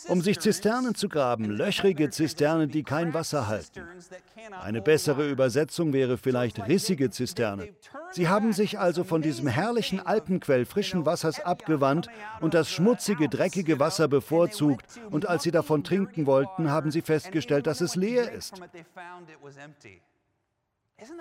um 0.07 0.21
sich 0.21 0.39
Zisternen 0.39 0.95
zu 0.95 1.09
graben, 1.09 1.45
löchrige 1.45 2.09
Zisternen, 2.09 2.69
die 2.69 2.83
kein 2.83 3.13
Wasser 3.13 3.47
halten. 3.47 3.83
Eine 4.61 4.81
bessere 4.81 5.29
Übersetzung 5.29 5.93
wäre 5.93 6.17
vielleicht 6.17 6.67
rissige 6.67 7.09
Zisternen. 7.09 7.69
Sie 8.11 8.27
haben 8.27 8.53
sich 8.53 8.79
also 8.79 9.03
von 9.03 9.21
diesem 9.21 9.47
herrlichen 9.47 9.99
Alpenquell 9.99 10.65
frischen 10.65 11.05
Wassers 11.05 11.39
abgewandt 11.39 12.07
und 12.41 12.53
das 12.53 12.71
schmutzige, 12.71 13.29
dreckige 13.29 13.79
Wasser 13.79 14.07
bevorzugt, 14.07 14.85
und 15.09 15.27
als 15.27 15.43
sie 15.43 15.51
davon 15.51 15.83
trinken 15.83 16.25
wollten, 16.25 16.69
haben 16.69 16.91
sie 16.91 17.01
festgestellt, 17.01 17.67
dass 17.67 17.81
es 17.81 17.95
leer 17.95 18.31
ist. 18.31 18.53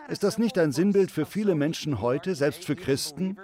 Ist 0.08 0.22
das 0.22 0.38
nicht 0.38 0.58
ein 0.58 0.72
Sinnbild 0.72 1.10
für 1.10 1.26
viele 1.26 1.54
Menschen 1.54 2.00
heute, 2.00 2.34
selbst 2.34 2.64
für 2.64 2.76
Christen? 2.76 3.36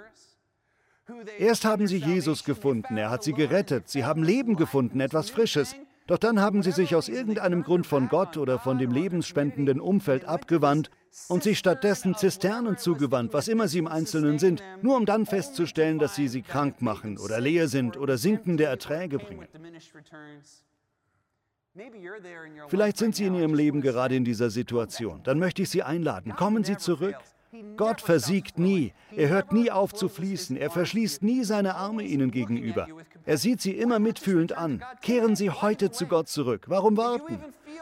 Erst 1.38 1.65
haben 1.65 1.87
sie 1.87 1.97
Jesus 1.97 2.45
gefunden, 2.45 2.97
er 2.97 3.11
hat 3.11 3.23
sie 3.23 3.33
gerettet, 3.33 3.88
sie 3.88 4.05
haben 4.05 4.23
Leben 4.23 4.57
gefunden, 4.57 5.00
etwas 5.00 5.31
Frisches. 5.31 5.75
Doch 6.07 6.19
dann 6.19 6.41
haben 6.41 6.62
sie 6.62 6.73
sich 6.73 6.95
aus 6.95 7.09
irgendeinem 7.09 7.62
Grund 7.62 7.87
von 7.87 8.09
Gott 8.09 8.38
oder 8.38 8.59
von 8.59 8.79
dem 8.79 8.91
lebensspendenden 8.91 9.79
Umfeld 9.79 10.25
abgewandt 10.25 10.91
und 11.29 11.43
sich 11.43 11.59
stattdessen 11.59 12.15
Zisternen 12.15 12.79
zugewandt, 12.79 13.35
was 13.35 13.49
immer 13.49 13.69
sie 13.69 13.79
im 13.79 13.88
Einzelnen 13.88 14.38
sind, 14.38 14.62
nur 14.81 14.97
um 14.97 15.05
dann 15.05 15.27
festzustellen, 15.27 15.99
dass 15.99 16.15
sie 16.15 16.29
sie 16.29 16.43
krank 16.43 16.81
machen 16.81 17.19
oder 17.19 17.41
leer 17.41 17.69
sind 17.69 17.99
oder 17.99 18.17
sinkende 18.17 18.65
Erträge 18.65 19.19
bringen. 19.19 19.47
Vielleicht 22.69 22.97
sind 22.97 23.15
Sie 23.15 23.25
in 23.25 23.35
Ihrem 23.35 23.55
Leben 23.55 23.81
gerade 23.81 24.17
in 24.17 24.25
dieser 24.25 24.50
Situation. 24.50 25.23
Dann 25.23 25.38
möchte 25.38 25.62
ich 25.62 25.71
Sie 25.71 25.83
einladen. 25.83 26.35
Kommen 26.35 26.65
Sie 26.65 26.77
zurück. 26.77 27.15
Gott 27.76 28.00
versiegt 28.00 28.59
nie. 28.59 28.93
Er 29.17 29.28
hört 29.28 29.52
nie 29.52 29.71
auf 29.71 29.95
zu 29.95 30.09
fließen. 30.09 30.57
Er 30.57 30.71
verschließt 30.71 31.23
nie 31.23 31.45
seine 31.45 31.76
Arme 31.76 32.02
ihnen 32.02 32.31
gegenüber. 32.31 32.87
Er 33.25 33.38
sieht 33.38 33.61
sie 33.61 33.73
immer 33.73 33.99
mitfühlend 33.99 34.52
an. 34.52 34.83
Kehren 35.02 35.37
Sie 35.37 35.50
heute 35.50 35.90
zu 35.90 36.07
Gott 36.07 36.28
zurück. 36.28 36.64
Warum 36.69 36.97
warten? 36.97 37.38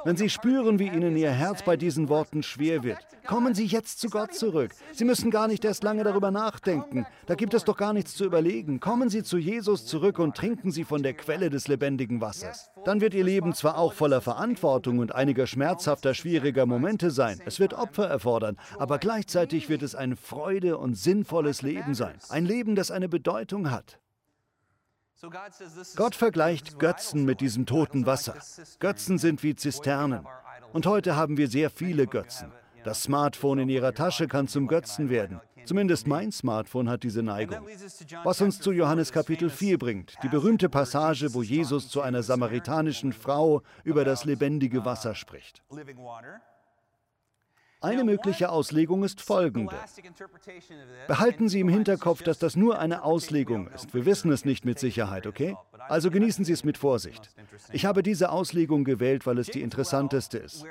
Wenn 0.06 0.16
Sie 0.16 0.30
spüren, 0.30 0.78
wie 0.78 0.86
Ihnen 0.86 1.16
Ihr 1.16 1.32
Herz 1.32 1.64
bei 1.64 1.76
diesen 1.76 2.08
Worten 2.08 2.44
schwer 2.44 2.84
wird, 2.84 2.98
kommen 3.26 3.56
Sie 3.56 3.66
jetzt 3.66 3.98
zu 3.98 4.08
Gott 4.08 4.34
zurück. 4.34 4.70
Sie 4.92 5.04
müssen 5.04 5.32
gar 5.32 5.48
nicht 5.48 5.64
erst 5.64 5.82
lange 5.82 6.04
darüber 6.04 6.30
nachdenken. 6.30 7.06
Da 7.26 7.34
gibt 7.34 7.54
es 7.54 7.64
doch 7.64 7.76
gar 7.76 7.92
nichts 7.92 8.14
zu 8.14 8.24
überlegen. 8.24 8.78
Kommen 8.78 9.08
Sie 9.08 9.24
zu 9.24 9.36
Jesus 9.36 9.84
zurück 9.84 10.20
und 10.20 10.36
trinken 10.36 10.70
Sie 10.70 10.84
von 10.84 11.02
der 11.02 11.14
Quelle 11.14 11.50
des 11.50 11.66
lebendigen 11.66 12.20
Wassers. 12.20 12.70
Dann 12.84 13.00
wird 13.00 13.14
Ihr 13.14 13.24
Leben 13.24 13.52
zwar 13.52 13.78
auch 13.78 13.94
voller 13.94 14.20
Verantwortung 14.20 15.00
und 15.00 15.12
einiger 15.12 15.48
schmerzhafter, 15.48 16.14
schwieriger 16.14 16.66
Momente 16.66 17.10
sein. 17.10 17.40
Es 17.44 17.58
wird 17.58 17.74
Opfer 17.74 18.06
erfordern, 18.06 18.58
aber 18.78 18.98
gleichzeitig 18.98 19.68
wird 19.68 19.82
es 19.82 19.96
ein 19.96 20.14
Freude 20.14 20.78
und 20.78 20.94
sinnvolles 20.94 21.62
Leben 21.62 21.94
sein. 21.94 22.14
Ein 22.28 22.46
Leben, 22.46 22.76
das 22.76 22.92
eine 22.92 23.08
Bedeutung 23.08 23.72
hat. 23.72 23.98
Gott 25.96 26.14
vergleicht 26.14 26.78
Götzen 26.78 27.24
mit 27.24 27.40
diesem 27.40 27.64
toten 27.66 28.06
Wasser. 28.06 28.36
Götzen 28.80 29.18
sind 29.18 29.42
wie 29.42 29.54
Zisternen. 29.54 30.26
Und 30.72 30.86
heute 30.86 31.16
haben 31.16 31.36
wir 31.36 31.48
sehr 31.48 31.70
viele 31.70 32.06
Götzen. 32.06 32.52
Das 32.84 33.02
Smartphone 33.02 33.60
in 33.60 33.68
Ihrer 33.68 33.94
Tasche 33.94 34.28
kann 34.28 34.46
zum 34.46 34.68
Götzen 34.68 35.08
werden. 35.08 35.40
Zumindest 35.64 36.06
mein 36.06 36.30
Smartphone 36.30 36.88
hat 36.88 37.02
diese 37.02 37.22
Neigung. 37.22 37.66
Was 38.22 38.40
uns 38.40 38.60
zu 38.60 38.70
Johannes 38.72 39.10
Kapitel 39.10 39.50
4 39.50 39.78
bringt, 39.78 40.14
die 40.22 40.28
berühmte 40.28 40.68
Passage, 40.68 41.34
wo 41.34 41.42
Jesus 41.42 41.88
zu 41.88 42.02
einer 42.02 42.22
samaritanischen 42.22 43.12
Frau 43.12 43.62
über 43.82 44.04
das 44.04 44.24
lebendige 44.24 44.84
Wasser 44.84 45.14
spricht. 45.14 45.62
Eine 47.86 48.02
mögliche 48.02 48.50
Auslegung 48.50 49.04
ist 49.04 49.20
folgende. 49.20 49.76
Behalten 51.06 51.48
Sie 51.48 51.60
im 51.60 51.68
Hinterkopf, 51.68 52.22
dass 52.22 52.38
das 52.38 52.56
nur 52.56 52.80
eine 52.80 53.04
Auslegung 53.04 53.68
ist. 53.68 53.94
Wir 53.94 54.04
wissen 54.04 54.32
es 54.32 54.44
nicht 54.44 54.64
mit 54.64 54.80
Sicherheit, 54.80 55.26
okay? 55.26 55.56
Also 55.88 56.10
genießen 56.10 56.44
Sie 56.44 56.52
es 56.52 56.64
mit 56.64 56.78
Vorsicht. 56.78 57.30
Ich 57.72 57.86
habe 57.86 58.02
diese 58.02 58.30
Auslegung 58.30 58.82
gewählt, 58.82 59.24
weil 59.24 59.38
es 59.38 59.46
die 59.46 59.62
interessanteste 59.62 60.38
ist. 60.38 60.64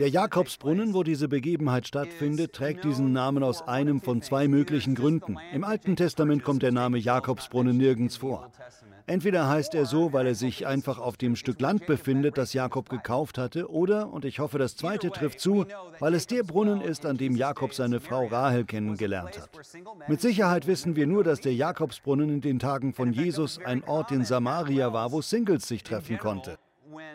Der 0.00 0.08
Jakobsbrunnen, 0.08 0.92
wo 0.92 1.04
diese 1.04 1.28
Begebenheit 1.28 1.86
stattfindet, 1.86 2.52
trägt 2.52 2.82
diesen 2.84 3.12
Namen 3.12 3.44
aus 3.44 3.66
einem 3.68 4.00
von 4.00 4.20
zwei 4.22 4.48
möglichen 4.48 4.96
Gründen. 4.96 5.36
Im 5.52 5.62
Alten 5.62 5.94
Testament 5.94 6.42
kommt 6.42 6.64
der 6.64 6.72
Name 6.72 6.98
Jakobsbrunnen 6.98 7.76
nirgends 7.76 8.16
vor. 8.16 8.50
Entweder 9.08 9.48
heißt 9.48 9.74
er 9.76 9.86
so, 9.86 10.12
weil 10.12 10.26
er 10.26 10.34
sich 10.34 10.66
einfach 10.66 10.98
auf 10.98 11.16
dem 11.16 11.36
Stück 11.36 11.60
Land 11.60 11.86
befindet, 11.86 12.36
das 12.38 12.52
Jakob 12.52 12.88
gekauft 12.88 13.38
hatte, 13.38 13.70
oder, 13.70 14.12
und 14.12 14.24
ich 14.24 14.40
hoffe, 14.40 14.58
das 14.58 14.76
zweite 14.76 15.10
trifft 15.10 15.38
zu, 15.38 15.64
weil 16.00 16.14
es 16.14 16.26
der 16.26 16.42
Brunnen 16.42 16.80
ist, 16.80 17.06
an 17.06 17.16
dem 17.16 17.36
Jakob 17.36 17.72
seine 17.72 18.00
Frau 18.00 18.26
Rahel 18.26 18.64
kennengelernt 18.64 19.40
hat. 19.40 19.50
Mit 20.08 20.20
Sicherheit 20.20 20.66
wissen 20.66 20.96
wir 20.96 21.06
nur, 21.06 21.22
dass 21.22 21.40
der 21.40 21.54
Jakobsbrunnen 21.54 22.30
in 22.30 22.40
den 22.40 22.58
Tagen 22.58 22.92
von 22.92 23.12
Jesus 23.12 23.60
ein 23.64 23.84
Ort 23.84 24.10
in 24.10 24.24
Samaria 24.24 24.92
war, 24.92 25.12
wo 25.12 25.22
Singles 25.22 25.68
sich 25.68 25.84
treffen 25.84 26.18
konnte. 26.18 26.58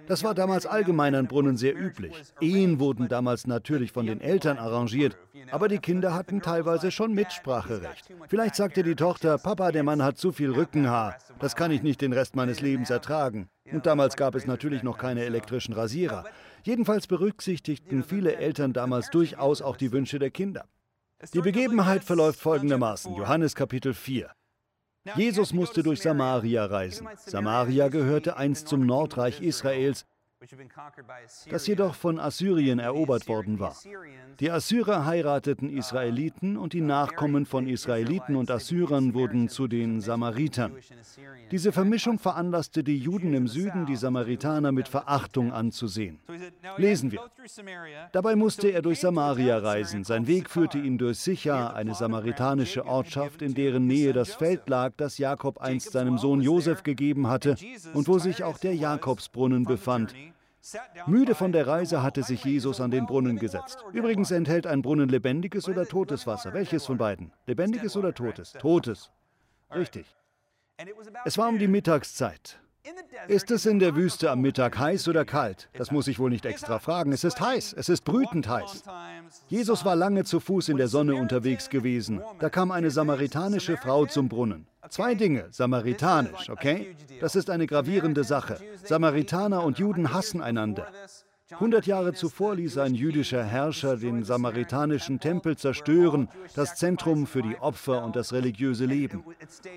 Das 0.08 0.24
war 0.24 0.34
damals 0.34 0.66
allgemein 0.66 1.16
an 1.16 1.28
Brunnen 1.28 1.58
sehr 1.58 1.78
üblich. 1.78 2.14
Ehen 2.40 2.80
wurden 2.80 3.08
damals 3.08 3.48
natürlich 3.48 3.92
von 3.92 4.06
den 4.06 4.22
Eltern 4.22 4.58
arrangiert, 4.58 5.18
aber 5.52 5.68
die 5.68 5.80
Kinder 5.80 6.14
hatten 6.14 6.42
teilweise 6.42 6.92
schon 6.92 7.14
Mitspracherecht. 7.14 8.10
Vielleicht 8.28 8.56
sagte 8.56 8.84
die 8.84 8.96
Tochter, 8.96 9.38
Papa, 9.38 9.72
der 9.72 9.84
Mann 9.84 10.04
hat 10.04 10.18
zu 10.18 10.32
viel 10.32 10.52
Rückenhaar, 10.52 11.18
das 11.40 11.56
kann 11.56 11.72
ich 11.72 11.84
nicht 11.84 12.02
den 12.02 12.14
Rest 12.14 12.36
meines 12.36 12.62
Lebens 12.62 12.90
ertragen. 12.90 13.50
Und 13.72 13.86
damals 13.86 14.16
gab 14.16 14.36
es 14.36 14.46
natürlich 14.46 14.84
noch 14.84 14.98
keine 14.98 15.24
elektrischen 15.24 15.74
Rasierer. 15.74 16.26
Jedenfalls 16.64 17.08
berücksichtigten 17.08 18.04
viele 18.04 18.36
Eltern 18.36 18.74
damals 18.74 19.10
durchaus 19.10 19.62
auch 19.62 19.78
die 19.78 19.92
Wünsche 19.92 20.20
der 20.20 20.32
Kinder. 20.32 20.66
Die 21.34 21.42
Begebenheit 21.42 22.04
verläuft 22.04 22.40
folgendermaßen, 22.40 23.16
Johannes 23.16 23.56
Kapitel 23.56 23.94
4. 23.94 24.30
Jesus 25.16 25.54
musste 25.54 25.82
durch 25.84 26.02
Samaria 26.02 26.66
reisen. 26.66 27.08
Samaria 27.18 27.88
gehörte 27.88 28.38
einst 28.38 28.68
zum 28.68 28.86
Nordreich 28.86 29.42
Israels, 29.42 30.06
das 31.50 31.68
jedoch 31.68 31.94
von 31.94 32.20
Assyrien 32.20 32.80
erobert 32.80 33.28
worden 33.28 33.60
war. 33.60 33.76
Die 34.40 34.50
Assyrer 34.50 35.06
heirateten 35.06 35.70
Israeliten 35.70 36.58
und 36.58 36.74
die 36.74 36.82
Nachkommen 36.82 37.46
von 37.46 37.68
Israeliten 37.68 38.36
und 38.36 38.50
Assyrern 38.50 39.14
wurden 39.14 39.50
zu 39.50 39.68
den 39.68 40.02
Samaritern. 40.02 40.74
Diese 41.52 41.72
Vermischung 41.72 42.18
veranlasste 42.18 42.84
die 42.84 42.98
Juden 42.98 43.36
im 43.36 43.48
Süden, 43.48 43.86
die 43.86 43.96
Samaritaner 43.96 44.72
mit 44.72 44.88
Verachtung 44.88 45.52
anzusehen. 45.52 46.20
Lesen 46.78 47.12
wir. 47.12 47.22
Dabei 48.12 48.36
musste 48.36 48.70
er 48.70 48.82
durch 48.82 49.00
Samaria 49.00 49.60
reisen. 49.60 50.04
Sein 50.04 50.26
Weg 50.26 50.50
führte 50.50 50.80
ihn 50.80 50.98
durch 50.98 51.20
Sicha, 51.20 51.68
eine 51.72 51.94
samaritanische 51.94 52.86
Ortschaft, 52.86 53.44
in 53.44 53.54
deren 53.54 53.86
Nähe 53.86 54.14
das 54.14 54.34
Feld 54.34 54.68
lag, 54.70 54.94
das 54.98 55.20
Jakob 55.20 55.60
einst 55.60 55.92
seinem 55.92 56.18
Sohn 56.18 56.42
Josef 56.42 56.82
gegeben 56.82 57.28
hatte 57.28 57.58
und 57.94 58.08
wo 58.08 58.18
sich 58.18 58.44
auch 58.44 58.58
der 58.58 58.76
Jakobsbrunnen 58.76 59.66
befand, 59.66 60.16
Müde 61.08 61.36
von 61.36 61.52
der 61.52 61.68
Reise 61.68 62.04
hatte 62.04 62.24
sich 62.24 62.44
Jesus 62.44 62.80
an 62.82 62.92
den 62.92 63.06
Brunnen 63.06 63.38
gesetzt. 63.40 63.84
Übrigens 63.94 64.32
enthält 64.32 64.68
ein 64.68 64.82
Brunnen 64.82 65.10
lebendiges 65.10 65.68
oder 65.68 65.86
totes 65.86 66.28
Wasser. 66.28 66.54
Welches 66.54 66.86
von 66.86 66.98
beiden? 66.98 67.34
Lebendiges 67.48 67.98
oder 67.98 68.14
totes? 68.14 68.54
Totes. 68.54 69.12
Richtig. 69.74 70.06
Es 71.26 71.38
war 71.38 71.50
um 71.50 71.60
die 71.60 71.68
Mittagszeit. 71.68 72.60
Ist 73.28 73.52
es 73.52 73.66
in 73.66 73.80
der 73.80 73.96
Wüste 73.96 74.32
am 74.32 74.42
Mittag 74.42 74.78
heiß 74.78 75.08
oder 75.08 75.26
kalt? 75.26 75.70
Das 75.74 75.92
muss 75.92 76.08
ich 76.08 76.18
wohl 76.20 76.32
nicht 76.32 76.46
extra 76.46 76.80
fragen. 76.80 77.12
Es 77.12 77.24
ist 77.24 77.40
heiß, 77.40 77.74
es 77.74 77.90
ist 77.90 78.04
brütend 78.04 78.48
heiß. 78.48 78.84
Jesus 79.48 79.86
war 79.86 79.96
lange 79.96 80.24
zu 80.24 80.40
Fuß 80.40 80.70
in 80.70 80.78
der 80.78 80.88
Sonne 80.88 81.16
unterwegs 81.16 81.70
gewesen. 81.70 82.22
Da 82.40 82.50
kam 82.50 82.72
eine 82.72 82.90
samaritanische 82.90 83.78
Frau 83.78 84.06
zum 84.06 84.30
Brunnen. 84.30 84.66
Zwei 84.90 85.14
Dinge, 85.14 85.46
samaritanisch, 85.52 86.50
okay? 86.50 86.96
Das 87.20 87.36
ist 87.36 87.50
eine 87.50 87.68
gravierende 87.68 88.24
Sache. 88.24 88.58
Samaritaner 88.84 89.64
und 89.64 89.78
Juden 89.78 90.14
hassen 90.14 90.42
einander. 90.42 90.88
100 91.52 91.86
Jahre 91.86 92.14
zuvor 92.14 92.56
ließ 92.56 92.78
ein 92.78 92.96
jüdischer 92.96 93.44
Herrscher 93.44 93.98
den 93.98 94.24
samaritanischen 94.24 95.20
Tempel 95.20 95.58
zerstören, 95.58 96.30
das 96.56 96.76
Zentrum 96.76 97.28
für 97.28 97.42
die 97.42 97.58
Opfer 97.58 98.04
und 98.04 98.16
das 98.16 98.34
religiöse 98.34 98.86
Leben. 98.86 99.24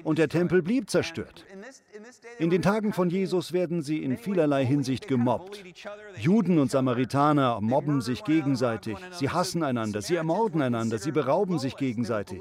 Und 0.03 0.19
der 0.19 0.29
Tempel 0.29 0.63
blieb 0.63 0.91
zerstört. 0.91 1.45
In 2.39 2.51
den 2.51 2.63
Tagen 2.63 2.93
von 2.93 3.11
Jesus 3.11 3.53
werden 3.53 3.83
sie 3.83 4.03
in 4.03 4.17
vielerlei 4.17 4.65
Hinsicht 4.65 5.09
gemobbt. 5.09 5.65
Juden 6.19 6.59
und 6.59 6.71
Samaritaner 6.71 7.61
mobben 7.61 8.01
sich 8.01 8.25
gegenseitig, 8.25 8.97
sie 9.13 9.31
hassen 9.31 9.63
einander, 9.63 10.03
sie 10.03 10.17
ermorden 10.17 10.63
einander, 10.63 10.99
sie 10.99 11.13
berauben 11.13 11.59
sich 11.59 11.77
gegenseitig. 11.77 12.41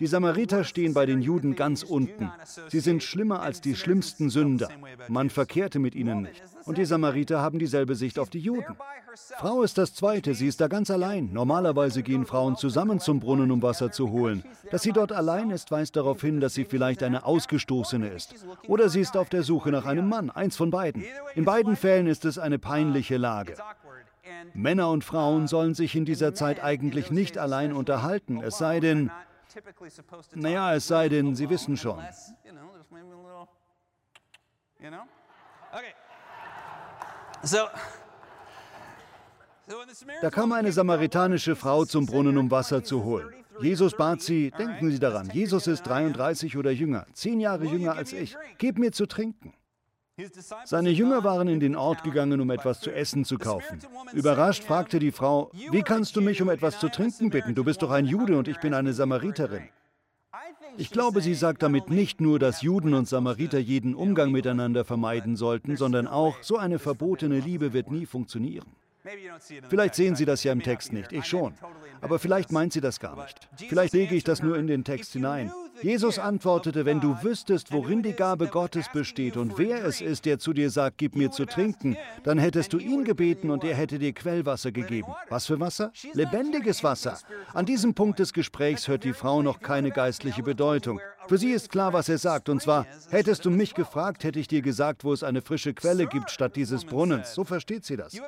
Die 0.00 0.06
Samariter 0.06 0.64
stehen 0.64 0.92
bei 0.92 1.06
den 1.06 1.22
Juden 1.22 1.54
ganz 1.54 1.82
unten. 1.82 2.30
Sie 2.68 2.80
sind 2.80 3.02
schlimmer 3.02 3.40
als 3.42 3.60
die 3.60 3.76
schlimmsten 3.76 4.28
Sünder. 4.28 4.68
Man 5.08 5.30
verkehrte 5.30 5.78
mit 5.78 5.94
ihnen 5.94 6.22
nicht. 6.22 6.42
Und 6.64 6.78
die 6.78 6.84
Samariter 6.84 7.40
haben 7.40 7.58
dieselbe 7.58 7.94
Sicht 7.94 8.18
auf 8.18 8.30
die 8.30 8.40
Juden. 8.40 8.76
Frau 9.36 9.62
ist 9.62 9.78
das 9.78 9.94
Zweite, 9.94 10.34
sie 10.34 10.48
ist 10.48 10.60
da 10.60 10.66
ganz 10.66 10.90
allein. 10.90 11.32
Normalerweise 11.32 12.02
gehen 12.02 12.26
Frauen 12.26 12.56
zusammen 12.56 12.98
zum 12.98 13.20
Brunnen, 13.20 13.52
um 13.52 13.62
Wasser 13.62 13.92
zu 13.92 14.10
holen. 14.10 14.42
Dass 14.72 14.82
sie 14.82 14.92
dort 14.92 15.12
allein 15.12 15.50
ist, 15.50 15.70
weist 15.70 15.94
darauf 15.94 16.20
hin, 16.20 16.40
dass 16.40 16.54
sie 16.54 16.64
vielleicht 16.64 17.04
eine 17.04 17.24
Ausgestoßene 17.24 18.08
ist. 18.08 18.34
Oder 18.66 18.88
sie 18.88 19.00
ist 19.00 19.16
auf 19.16 19.28
der 19.28 19.44
Suche 19.44 19.70
nach 19.70 19.86
einem 19.86 20.08
Mann, 20.08 20.30
eins 20.30 20.56
von 20.56 20.70
beiden. 20.70 21.04
In 21.36 21.44
beiden 21.44 21.76
Fällen 21.76 22.08
ist 22.08 22.24
es 22.24 22.38
eine 22.38 22.58
peinliche 22.58 23.16
Lage. 23.16 23.54
Männer 24.52 24.90
und 24.90 25.04
Frauen 25.04 25.46
sollen 25.46 25.74
sich 25.74 25.94
in 25.94 26.04
dieser 26.04 26.34
Zeit 26.34 26.62
eigentlich 26.62 27.10
nicht 27.10 27.38
allein 27.38 27.72
unterhalten, 27.72 28.40
es 28.42 28.58
sei 28.58 28.80
denn, 28.80 29.10
naja, 30.34 30.74
es 30.74 30.86
sei 30.86 31.08
denn, 31.08 31.34
Sie 31.34 31.48
wissen 31.48 31.76
schon. 31.76 32.02
Da 40.20 40.30
kam 40.30 40.52
eine 40.52 40.72
samaritanische 40.72 41.56
Frau 41.56 41.84
zum 41.84 42.06
Brunnen, 42.06 42.36
um 42.36 42.50
Wasser 42.50 42.84
zu 42.84 43.04
holen. 43.04 43.44
Jesus 43.60 43.96
bat 43.96 44.20
sie, 44.20 44.50
denken 44.50 44.90
Sie 44.90 44.98
daran, 44.98 45.30
Jesus 45.30 45.66
ist 45.66 45.84
33 45.84 46.56
oder 46.56 46.70
jünger, 46.70 47.06
zehn 47.12 47.40
Jahre 47.40 47.64
jünger 47.64 47.96
als 47.96 48.12
ich. 48.12 48.36
Gib 48.58 48.78
mir 48.78 48.92
zu 48.92 49.06
trinken. 49.06 49.54
Seine 50.64 50.90
Jünger 50.90 51.24
waren 51.24 51.48
in 51.48 51.58
den 51.58 51.74
Ort 51.74 52.04
gegangen, 52.04 52.40
um 52.40 52.50
etwas 52.50 52.80
zu 52.80 52.92
essen 52.92 53.24
zu 53.24 53.36
kaufen. 53.36 53.80
Überrascht 54.12 54.62
fragte 54.62 55.00
die 55.00 55.10
Frau, 55.10 55.50
wie 55.72 55.82
kannst 55.82 56.14
du 56.14 56.20
mich 56.20 56.40
um 56.40 56.48
etwas 56.48 56.78
zu 56.78 56.88
trinken 56.88 57.30
bitten? 57.30 57.54
Du 57.54 57.64
bist 57.64 57.82
doch 57.82 57.90
ein 57.90 58.06
Jude 58.06 58.38
und 58.38 58.46
ich 58.46 58.58
bin 58.60 58.74
eine 58.74 58.92
Samariterin. 58.92 59.68
Ich 60.76 60.90
glaube, 60.90 61.20
sie 61.20 61.34
sagt 61.34 61.62
damit 61.62 61.90
nicht 61.90 62.20
nur, 62.20 62.38
dass 62.38 62.62
Juden 62.62 62.94
und 62.94 63.08
Samariter 63.08 63.58
jeden 63.58 63.94
Umgang 63.94 64.30
miteinander 64.30 64.84
vermeiden 64.84 65.36
sollten, 65.36 65.76
sondern 65.76 66.06
auch, 66.06 66.36
so 66.42 66.58
eine 66.58 66.78
verbotene 66.78 67.40
Liebe 67.40 67.72
wird 67.72 67.90
nie 67.90 68.06
funktionieren. 68.06 68.66
Vielleicht 69.68 69.94
sehen 69.94 70.16
Sie 70.16 70.24
das 70.24 70.44
ja 70.44 70.52
im 70.52 70.62
Text 70.62 70.92
nicht, 70.92 71.12
ich 71.12 71.26
schon. 71.26 71.54
Aber 72.00 72.18
vielleicht 72.18 72.52
meint 72.52 72.72
sie 72.72 72.80
das 72.80 73.00
gar 73.00 73.16
nicht. 73.16 73.48
Vielleicht 73.68 73.92
lege 73.92 74.14
ich 74.14 74.24
das 74.24 74.42
nur 74.42 74.56
in 74.56 74.66
den 74.66 74.84
Text 74.84 75.12
hinein. 75.12 75.52
Jesus 75.84 76.18
antwortete, 76.18 76.86
wenn 76.86 76.98
du 76.98 77.14
wüsstest, 77.22 77.70
worin 77.70 78.02
die 78.02 78.14
Gabe 78.14 78.46
Gottes 78.46 78.86
besteht 78.90 79.36
und 79.36 79.58
wer 79.58 79.84
es 79.84 80.00
ist, 80.00 80.24
der 80.24 80.38
zu 80.38 80.54
dir 80.54 80.70
sagt, 80.70 80.96
gib 80.96 81.14
mir 81.14 81.30
zu 81.30 81.44
trinken, 81.44 81.98
dann 82.22 82.38
hättest 82.38 82.72
du 82.72 82.78
ihn 82.78 83.04
gebeten 83.04 83.50
und 83.50 83.64
er 83.64 83.74
hätte 83.74 83.98
dir 83.98 84.14
Quellwasser 84.14 84.72
gegeben. 84.72 85.12
Was 85.28 85.44
für 85.44 85.60
Wasser? 85.60 85.92
Lebendiges 86.14 86.82
Wasser. 86.82 87.18
An 87.52 87.66
diesem 87.66 87.92
Punkt 87.92 88.18
des 88.18 88.32
Gesprächs 88.32 88.88
hört 88.88 89.04
die 89.04 89.12
Frau 89.12 89.42
noch 89.42 89.60
keine 89.60 89.90
geistliche 89.90 90.42
Bedeutung. 90.42 91.00
Für 91.28 91.38
sie 91.38 91.52
ist 91.52 91.70
klar, 91.70 91.92
was 91.92 92.08
er 92.08 92.18
sagt, 92.18 92.48
und 92.48 92.60
zwar, 92.60 92.86
hättest 93.10 93.44
du 93.44 93.50
mich 93.50 93.74
gefragt, 93.74 94.24
hätte 94.24 94.38
ich 94.38 94.48
dir 94.48 94.62
gesagt, 94.62 95.04
wo 95.04 95.12
es 95.12 95.22
eine 95.22 95.42
frische 95.42 95.74
Quelle 95.74 96.06
gibt 96.06 96.30
statt 96.30 96.56
dieses 96.56 96.84
Brunnens. 96.84 97.34
So 97.34 97.44
versteht 97.44 97.84
sie 97.84 97.96
das. 97.96 98.20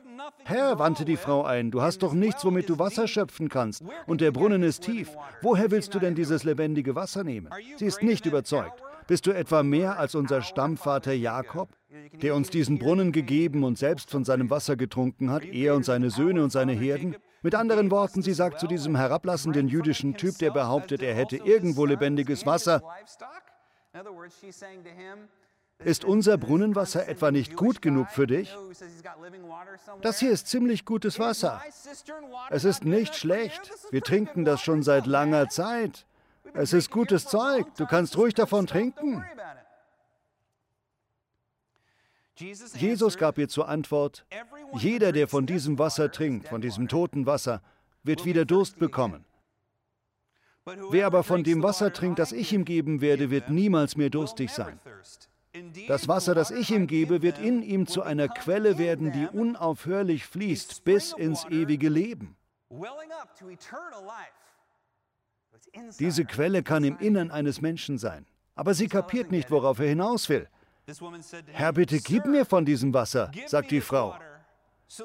Herr, 0.45 0.79
wandte 0.79 1.05
die 1.05 1.17
Frau 1.17 1.45
ein, 1.45 1.71
du 1.71 1.83
hast 1.83 2.03
doch 2.03 2.13
nichts, 2.13 2.45
womit 2.45 2.69
du 2.69 2.79
Wasser 2.79 3.07
schöpfen 3.07 3.49
kannst, 3.49 3.83
und 4.07 4.21
der 4.21 4.33
Brunnen 4.33 4.63
ist 4.63 4.83
tief. 4.83 5.11
Woher 5.43 5.71
willst 5.71 5.95
du 5.95 5.99
denn 5.99 6.15
dieses 6.15 6.45
lebendige 6.45 6.95
Wasser 6.95 7.25
nehmen? 7.25 7.51
Sie 7.77 7.87
ist 7.87 8.03
nicht 8.03 8.27
überzeugt. 8.27 8.83
Bist 9.07 9.27
du 9.27 9.31
etwa 9.31 9.63
mehr 9.63 9.99
als 9.99 10.15
unser 10.15 10.43
Stammvater 10.43 11.13
Jakob, 11.13 11.69
der 12.23 12.35
uns 12.35 12.51
diesen 12.51 12.79
Brunnen 12.79 13.13
gegeben 13.13 13.63
und 13.63 13.79
selbst 13.79 14.11
von 14.11 14.25
seinem 14.25 14.51
Wasser 14.51 14.77
getrunken 14.77 15.31
hat, 15.31 15.45
er 15.45 15.77
und 15.77 15.85
seine 15.85 16.11
Söhne 16.11 16.43
und 16.43 16.51
seine 16.51 16.73
Herden? 16.73 17.15
Mit 17.47 17.55
anderen 17.55 17.93
Worten, 17.93 18.23
sie 18.23 18.33
sagt 18.33 18.59
zu 18.59 18.67
diesem 18.67 18.97
herablassenden 18.97 19.69
jüdischen 19.69 20.17
Typ, 20.17 20.37
der 20.39 20.51
behauptet, 20.51 21.01
er 21.01 21.15
hätte 21.15 21.37
irgendwo 21.37 21.87
lebendiges 21.87 22.45
Wasser, 22.45 22.83
ist 25.79 26.05
unser 26.05 26.39
Brunnenwasser 26.39 27.07
etwa 27.07 27.31
nicht 27.31 27.55
gut 27.55 27.81
genug 27.83 28.11
für 28.11 28.27
dich? 28.27 28.53
Das 30.03 30.19
hier 30.19 30.33
ist 30.33 30.49
ziemlich 30.49 30.85
gutes 30.85 31.21
Wasser. 31.21 31.63
Es 32.51 32.65
ist 32.65 32.85
nicht 32.85 33.15
schlecht. 33.15 33.71
Wir 33.93 34.03
trinken 34.03 34.45
das 34.45 34.61
schon 34.61 34.83
seit 34.83 35.07
langer 35.07 35.49
Zeit. 35.49 36.05
Es 36.53 36.73
ist 36.73 36.91
gutes 36.91 37.29
Zeug. 37.29 37.65
Du 37.77 37.87
kannst 37.87 38.17
ruhig 38.19 38.35
davon 38.35 38.67
trinken. 38.67 39.25
Jesus 42.39 43.17
gab 43.17 43.39
ihr 43.39 43.49
zur 43.49 43.69
Antwort, 43.69 44.27
jeder, 44.75 45.13
der 45.13 45.29
von 45.29 45.47
diesem 45.47 45.79
Wasser 45.79 46.13
trinkt, 46.13 46.49
von 46.49 46.61
diesem 46.61 46.89
toten 46.89 47.27
Wasser, 47.27 47.63
wird 48.03 48.25
wieder 48.25 48.45
Durst 48.45 48.79
bekommen. 48.79 49.25
Wer 50.91 51.07
aber 51.07 51.23
von 51.23 51.45
dem 51.45 51.63
Wasser 51.63 51.93
trinkt, 51.93 52.19
das 52.19 52.33
ich 52.33 52.53
ihm 52.53 52.65
geben 52.65 53.01
werde, 53.01 53.31
wird 53.31 53.51
niemals 53.51 53.97
mehr 53.97 54.11
durstig 54.11 54.51
sein. 54.51 54.81
Das 55.89 56.09
Wasser, 56.09 56.35
das 56.35 56.51
ich 56.51 56.71
ihm 56.71 56.87
gebe, 56.87 57.23
wird 57.23 57.39
in 57.39 57.63
ihm 57.63 57.87
zu 57.87 58.03
einer 58.03 58.29
Quelle 58.29 58.77
werden, 58.77 59.13
die 59.13 59.27
unaufhörlich 59.27 60.27
fließt 60.27 60.85
bis 60.85 61.13
ins 61.13 61.45
ewige 61.47 61.89
Leben. 61.89 62.37
Diese 65.99 66.25
Quelle 66.25 66.63
kann 66.63 66.85
im 66.85 66.99
Innern 66.99 67.31
eines 67.31 67.61
Menschen 67.61 67.97
sein, 67.97 68.27
aber 68.55 68.75
sie 68.75 68.89
kapiert 68.89 69.31
nicht, 69.31 69.51
worauf 69.51 69.79
er 69.79 69.89
hinaus 69.89 70.29
will. 70.29 70.49
Herr, 71.53 71.73
bitte 71.73 71.99
gib 71.99 72.27
mir 72.27 72.45
von 72.45 72.65
diesem 72.65 72.95
Wasser, 72.95 73.31
sagt 73.47 73.71
die 73.71 73.81
Frau. 73.81 74.15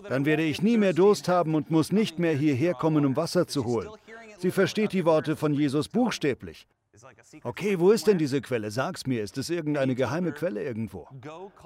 Dann 0.07 0.25
werde 0.25 0.43
ich 0.43 0.61
nie 0.61 0.77
mehr 0.77 0.93
Durst 0.93 1.27
haben 1.27 1.55
und 1.55 1.71
muss 1.71 1.91
nicht 1.91 2.19
mehr 2.19 2.35
hierher 2.35 2.75
kommen, 2.75 3.05
um 3.05 3.15
Wasser 3.15 3.47
zu 3.47 3.65
holen. 3.65 3.89
Sie 4.37 4.51
versteht 4.51 4.93
die 4.93 5.05
Worte 5.05 5.35
von 5.35 5.53
Jesus 5.53 5.87
buchstäblich. 5.89 6.67
Okay, 7.43 7.79
wo 7.79 7.91
ist 7.91 8.05
denn 8.05 8.19
diese 8.19 8.41
Quelle? 8.41 8.69
Sag's 8.69 9.07
mir, 9.07 9.23
ist 9.23 9.39
es 9.39 9.49
irgendeine 9.49 9.95
geheime 9.95 10.33
Quelle 10.33 10.63
irgendwo? 10.63 11.07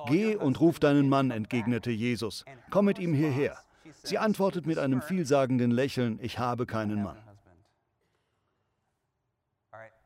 Geh 0.08 0.38
und 0.38 0.62
ruf 0.62 0.80
deinen 0.80 1.10
Mann, 1.10 1.32
entgegnete 1.32 1.92
Jesus. 1.92 2.46
Komm 2.70 2.86
mit 2.86 3.00
ihm 3.00 3.14
hierher. 3.14 3.58
Sie 4.04 4.18
antwortet 4.18 4.66
mit 4.66 4.78
einem 4.78 5.02
vielsagenden 5.02 5.72
Lächeln, 5.72 6.20
ich 6.22 6.40
habe 6.40 6.66
keinen 6.66 7.04
Mann. 7.04 7.18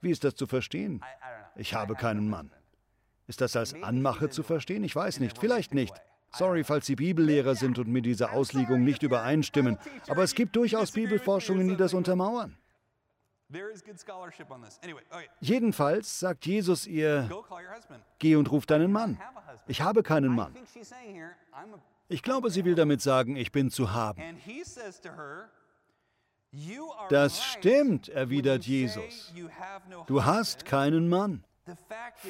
Wie 0.02 0.10
ist 0.10 0.24
das 0.24 0.34
zu 0.34 0.48
verstehen? 0.48 1.02
Ich 1.56 1.76
habe 1.76 1.93
keinen 1.93 2.28
Mann. 2.28 2.52
Ist 3.30 3.42
das 3.42 3.56
als 3.56 3.76
Anmache 3.84 4.32
zu 4.32 4.42
verstehen? 4.42 4.84
Ich 4.84 4.96
weiß 4.96 5.20
nicht, 5.20 5.38
vielleicht 5.38 5.76
nicht. 5.76 5.94
Sorry, 6.32 6.63
falls 6.63 6.88
Sie 6.88 6.96
Bibellehrer 6.96 7.54
sind 7.54 7.78
und 7.78 7.88
mit 7.88 8.04
dieser 8.06 8.34
Auslegung 8.34 8.84
nicht 8.84 9.04
übereinstimmen, 9.04 9.78
aber 10.08 10.24
es 10.24 10.34
gibt 10.34 10.56
durchaus 10.56 10.92
Bibelforschungen, 10.92 11.68
die 11.68 11.78
das 11.78 11.94
untermauern. 11.94 12.58
Jedenfalls 15.39 16.20
sagt 16.20 16.48
Jesus 16.48 16.88
ihr, 16.88 17.30
geh 18.18 18.36
und 18.36 18.52
ruf 18.52 18.65
deinen 18.65 18.92
Mann. 18.92 19.20
Ich 19.68 19.82
habe 19.82 20.02
keinen 20.02 20.34
Mann. 20.34 20.56
Ich 22.08 22.24
glaube, 22.24 22.50
sie 22.50 22.65
will 22.65 22.74
damit 22.74 23.02
sagen, 23.02 23.36
ich 23.36 23.52
bin 23.52 23.70
zu 23.70 23.94
haben. 23.94 24.24
Das 27.10 27.44
stimmt, 27.44 28.10
erwidert 28.10 28.65
Jesus. 28.65 29.34
Du 30.08 30.26
hast 30.26 30.65
keinen 30.65 31.10
Mann. 31.10 31.44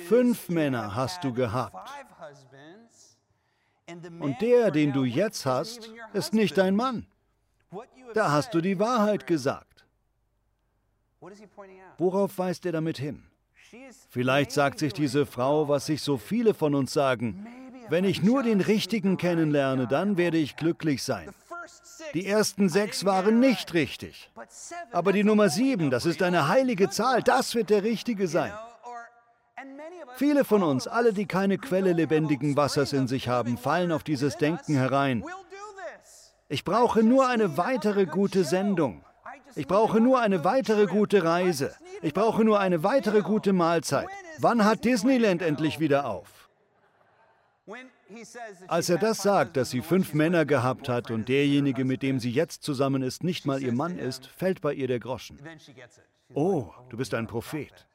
Fünf 0.08 0.49
Männer 0.49 0.95
hast 0.95 1.23
du 1.23 1.34
gehabt. 1.34 1.89
Und 4.19 4.41
der, 4.41 4.71
den 4.71 4.93
du 4.93 5.04
jetzt 5.04 5.45
hast, 5.45 5.91
ist 6.13 6.34
nicht 6.34 6.58
dein 6.58 6.75
Mann. 6.75 7.08
Da 8.13 8.32
hast 8.32 8.54
du 8.54 8.62
die 8.62 8.80
Wahrheit 8.80 9.28
gesagt. 9.28 9.86
Worauf 11.97 12.38
weist 12.38 12.65
er 12.65 12.71
damit 12.71 12.97
hin? 12.97 13.23
Vielleicht 14.10 14.52
sagt 14.52 14.80
sich 14.80 14.93
diese 14.93 15.25
Frau, 15.25 15.67
was 15.67 15.86
sich 15.86 16.02
so 16.02 16.17
viele 16.17 16.54
von 16.54 16.73
uns 16.75 16.93
sagen. 16.93 17.47
Wenn 17.89 18.06
ich 18.06 18.21
nur 18.21 18.43
den 18.43 18.62
Richtigen 18.62 19.17
kennenlerne, 19.17 19.88
dann 19.88 20.17
werde 20.17 20.38
ich 20.38 20.56
glücklich 20.56 21.04
sein. 21.04 21.30
Die 22.13 22.25
ersten 22.25 22.69
sechs 22.69 23.06
waren 23.06 23.39
nicht 23.39 23.73
richtig. 23.73 24.32
Aber 24.91 25.12
die 25.12 25.23
Nummer 25.23 25.49
sieben, 25.49 25.89
das 25.89 26.06
ist 26.06 26.21
eine 26.23 26.47
heilige 26.47 26.89
Zahl, 26.89 27.21
das 27.21 27.54
wird 27.54 27.69
der 27.69 27.84
Richtige 27.84 28.28
sein. 28.28 28.54
Viele 30.15 30.43
von 30.43 30.63
uns, 30.63 30.88
alle, 30.88 31.13
die 31.13 31.26
keine 31.26 31.58
Quelle 31.58 31.93
lebendigen 31.93 32.56
Wassers 32.56 32.93
in 32.93 33.08
sich 33.08 33.28
haben, 33.28 33.58
fallen 33.58 33.91
auf 33.91 34.04
dieses 34.04 34.38
Denken 34.38 34.76
herein. 34.76 35.24
Ich 36.48 36.63
brauche 36.63 37.04
nur 37.04 37.28
eine 37.28 37.58
weitere 37.58 38.06
gute 38.06 38.43
Sendung. 38.43 39.04
Ich 39.56 39.67
brauche 39.67 40.00
nur 40.00 40.19
eine 40.19 40.43
weitere 40.43 40.86
gute 40.86 41.24
Reise. 41.24 41.76
Ich 42.02 42.13
brauche 42.13 42.43
nur 42.43 42.60
eine 42.60 42.84
weitere 42.84 43.22
gute 43.22 43.54
Mahlzeit. 43.54 44.08
Wann 44.39 44.63
hat 44.63 44.86
Disneyland 44.86 45.41
endlich 45.41 45.80
wieder 45.80 46.06
auf? 46.06 46.50
Als 48.67 48.89
er 48.89 48.98
das 48.98 49.22
sagt, 49.22 49.58
dass 49.58 49.69
sie 49.69 49.82
fünf 49.82 50.13
Männer 50.13 50.45
gehabt 50.45 50.89
hat 50.89 51.12
und 51.12 51.30
derjenige, 51.30 51.86
mit 51.86 52.02
dem 52.02 52.19
sie 52.19 52.32
jetzt 52.32 52.63
zusammen 52.63 53.04
ist, 53.04 53.24
nicht 53.24 53.45
mal 53.45 53.62
ihr 53.62 53.74
Mann 53.74 54.00
ist, 54.00 54.28
fällt 54.28 54.62
bei 54.62 54.74
ihr 54.74 54.88
der 54.88 55.00
Groschen. 55.00 55.39
Oh, 56.34 56.72
du 56.89 56.98
bist 56.98 57.13
ein 57.13 57.28
Prophet. 57.28 57.88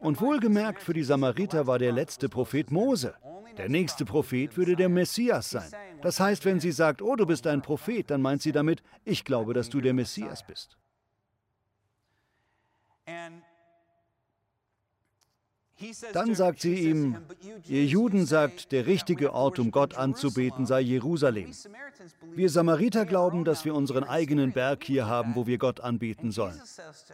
Und 0.00 0.20
wohlgemerkt 0.20 0.82
für 0.82 0.92
die 0.92 1.04
Samariter 1.04 1.66
war 1.66 1.78
der 1.78 1.92
letzte 1.92 2.28
Prophet 2.28 2.70
Mose. 2.70 3.14
Der 3.56 3.68
nächste 3.68 4.04
Prophet 4.04 4.56
würde 4.56 4.76
der 4.76 4.88
Messias 4.88 5.50
sein. 5.50 5.70
Das 6.00 6.18
heißt, 6.18 6.44
wenn 6.44 6.58
sie 6.58 6.72
sagt, 6.72 7.02
oh, 7.02 7.16
du 7.16 7.26
bist 7.26 7.46
ein 7.46 7.62
Prophet, 7.62 8.10
dann 8.10 8.22
meint 8.22 8.42
sie 8.42 8.52
damit, 8.52 8.82
ich 9.04 9.24
glaube, 9.24 9.54
dass 9.54 9.68
du 9.68 9.80
der 9.80 9.94
Messias 9.94 10.44
bist. 10.46 10.76
Dann 16.12 16.34
sagt 16.34 16.60
sie 16.60 16.74
ihm, 16.90 17.18
ihr 17.66 17.84
Juden 17.84 18.26
sagt, 18.26 18.72
der 18.72 18.86
richtige 18.86 19.32
Ort, 19.32 19.58
um 19.58 19.70
Gott 19.70 19.96
anzubeten, 19.96 20.64
sei 20.66 20.80
Jerusalem. 20.80 21.52
Wir 22.34 22.50
Samariter 22.50 23.04
glauben, 23.04 23.44
dass 23.44 23.64
wir 23.64 23.74
unseren 23.74 24.04
eigenen 24.04 24.52
Berg 24.52 24.84
hier 24.84 25.06
haben, 25.06 25.34
wo 25.34 25.46
wir 25.46 25.58
Gott 25.58 25.80
anbeten 25.80 26.30
sollen. 26.30 26.60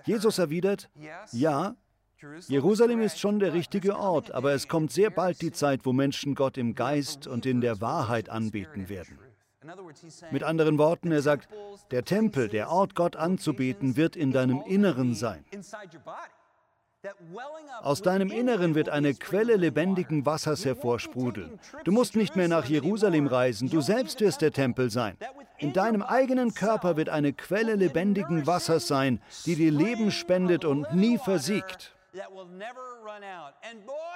Jesus 0.05 0.39
erwidert, 0.39 0.91
ja, 1.33 1.77
Jerusalem 2.49 3.01
ist 3.01 3.21
schon 3.21 3.39
der 3.39 3.53
richtige 3.53 3.97
Ort, 3.97 4.33
aber 4.33 4.53
es 4.53 4.67
kommt 4.67 4.91
sehr 4.91 5.11
bald 5.11 5.41
die 5.41 5.53
Zeit, 5.53 5.85
wo 5.85 5.93
Menschen 5.93 6.35
Gott 6.35 6.59
im 6.59 6.75
Geist 6.75 7.27
und 7.27 7.47
in 7.47 7.61
der 7.61 7.81
Wahrheit 7.81 8.29
anbeten 8.29 8.89
werden. 8.89 9.19
Mit 10.31 10.43
anderen 10.43 10.79
Worten, 10.79 11.13
er 11.13 11.23
sagt, 11.23 11.49
der 11.91 12.05
Tempel, 12.05 12.49
der 12.49 12.71
Ort, 12.71 12.95
Gott 12.95 13.17
anzubeten, 13.17 13.97
wird 13.97 14.17
in 14.17 14.33
deinem 14.33 14.63
Inneren 14.67 15.15
sein. 15.15 15.45
Aus 17.83 18.03
deinem 18.03 18.31
Inneren 18.31 18.75
wird 18.75 18.89
eine 18.89 19.15
Quelle 19.15 19.55
lebendigen 19.55 20.27
Wassers 20.27 20.65
hervorsprudeln. 20.65 21.61
Du 21.85 21.93
musst 21.93 22.17
nicht 22.17 22.35
mehr 22.35 22.49
nach 22.49 22.65
Jerusalem 22.65 23.29
reisen, 23.29 23.71
du 23.71 23.81
selbst 23.81 24.21
wirst 24.21 24.43
der 24.43 24.53
Tempel 24.53 24.91
sein. 24.91 25.17
In 25.59 25.73
deinem 25.73 26.03
eigenen 26.03 26.55
Körper 26.55 26.97
wird 26.97 27.09
eine 27.09 27.33
Quelle 27.33 27.77
lebendigen 27.77 28.47
Wassers 28.49 28.89
sein, 28.89 29.21
die 29.47 29.55
dir 29.55 29.71
Leben 29.71 30.11
spendet 30.11 30.65
und 30.65 30.93
nie 30.93 31.19
versiegt. 31.19 31.95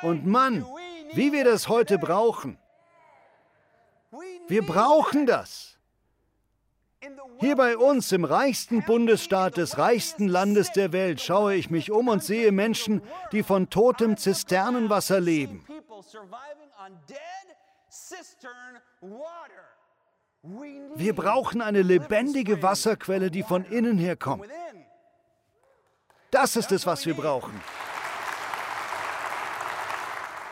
Und 0.02 0.26
Mann, 0.26 0.66
wie 1.12 1.32
wir 1.32 1.44
das 1.44 1.68
heute 1.68 1.98
brauchen. 1.98 2.58
Wir 4.48 4.64
brauchen 4.66 5.26
das. 5.26 5.78
Hier 7.40 7.56
bei 7.56 7.76
uns 7.76 8.12
im 8.12 8.24
reichsten 8.24 8.84
Bundesstaat 8.84 9.56
des 9.56 9.76
reichsten 9.76 10.28
Landes 10.28 10.70
der 10.70 10.92
Welt 10.92 11.20
schaue 11.20 11.54
ich 11.54 11.68
mich 11.68 11.90
um 11.90 12.08
und 12.08 12.22
sehe 12.22 12.52
Menschen, 12.52 13.02
die 13.32 13.42
von 13.42 13.70
totem 13.70 14.16
Zisternenwasser 14.16 15.18
leben. 15.18 15.64
Wir 20.94 21.14
brauchen 21.14 21.60
eine 21.60 21.82
lebendige 21.82 22.62
Wasserquelle, 22.62 23.30
die 23.30 23.42
von 23.42 23.64
innen 23.64 23.98
her 23.98 24.16
kommt. 24.16 24.46
Das 26.32 26.56
ist 26.56 26.72
es, 26.72 26.86
was 26.86 27.04
wir 27.04 27.12
brauchen. 27.12 27.52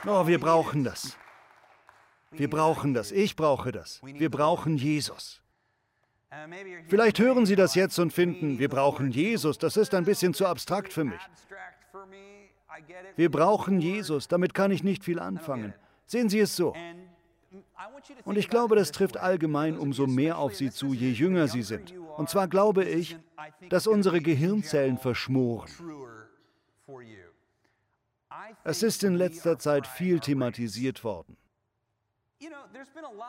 Oh, 0.06 0.26
wir 0.26 0.38
brauchen 0.38 0.84
das. 0.84 1.16
Wir 2.30 2.50
brauchen 2.50 2.92
das. 2.92 3.10
Ich 3.10 3.34
brauche 3.34 3.72
das. 3.72 4.00
Wir 4.02 4.30
brauchen 4.30 4.76
Jesus. 4.76 5.40
Vielleicht 6.86 7.18
hören 7.18 7.46
Sie 7.46 7.56
das 7.56 7.74
jetzt 7.74 7.98
und 7.98 8.12
finden, 8.12 8.58
wir 8.58 8.68
brauchen 8.68 9.10
Jesus. 9.10 9.56
Das 9.56 9.78
ist 9.78 9.94
ein 9.94 10.04
bisschen 10.04 10.34
zu 10.34 10.46
abstrakt 10.46 10.92
für 10.92 11.04
mich. 11.04 11.20
Wir 13.16 13.30
brauchen 13.30 13.80
Jesus. 13.80 14.28
Damit 14.28 14.52
kann 14.52 14.70
ich 14.70 14.84
nicht 14.84 15.02
viel 15.02 15.18
anfangen. 15.18 15.72
Sehen 16.06 16.28
Sie 16.28 16.40
es 16.40 16.54
so. 16.54 16.74
Und 18.24 18.36
ich 18.36 18.48
glaube, 18.48 18.76
das 18.76 18.92
trifft 18.92 19.16
allgemein 19.16 19.78
umso 19.78 20.06
mehr 20.06 20.38
auf 20.38 20.54
Sie 20.54 20.70
zu, 20.70 20.92
je 20.92 21.10
jünger 21.10 21.48
Sie 21.48 21.62
sind. 21.62 21.94
Und 22.16 22.28
zwar 22.28 22.48
glaube 22.48 22.84
ich, 22.84 23.16
dass 23.68 23.86
unsere 23.86 24.20
Gehirnzellen 24.20 24.98
verschmoren. 24.98 25.70
Es 28.64 28.82
ist 28.82 29.04
in 29.04 29.14
letzter 29.14 29.58
Zeit 29.58 29.86
viel 29.86 30.20
thematisiert 30.20 31.04
worden. 31.04 31.36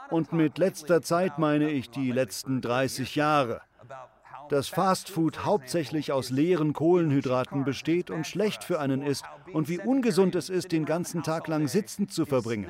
Und 0.09 0.33
mit 0.33 0.57
letzter 0.57 1.01
Zeit 1.01 1.37
meine 1.37 1.69
ich 1.69 1.89
die 1.89 2.11
letzten 2.11 2.61
30 2.61 3.15
Jahre. 3.15 3.61
Dass 4.51 4.67
Fastfood 4.67 5.45
hauptsächlich 5.45 6.11
aus 6.11 6.29
leeren 6.29 6.73
Kohlenhydraten 6.73 7.63
besteht 7.63 8.11
und 8.11 8.27
schlecht 8.27 8.65
für 8.65 8.81
einen 8.81 9.01
ist 9.01 9.23
und 9.53 9.69
wie 9.69 9.79
ungesund 9.79 10.35
es 10.35 10.49
ist, 10.49 10.73
den 10.73 10.83
ganzen 10.83 11.23
Tag 11.23 11.47
lang 11.47 11.69
sitzend 11.69 12.11
zu 12.11 12.25
verbringen. 12.25 12.69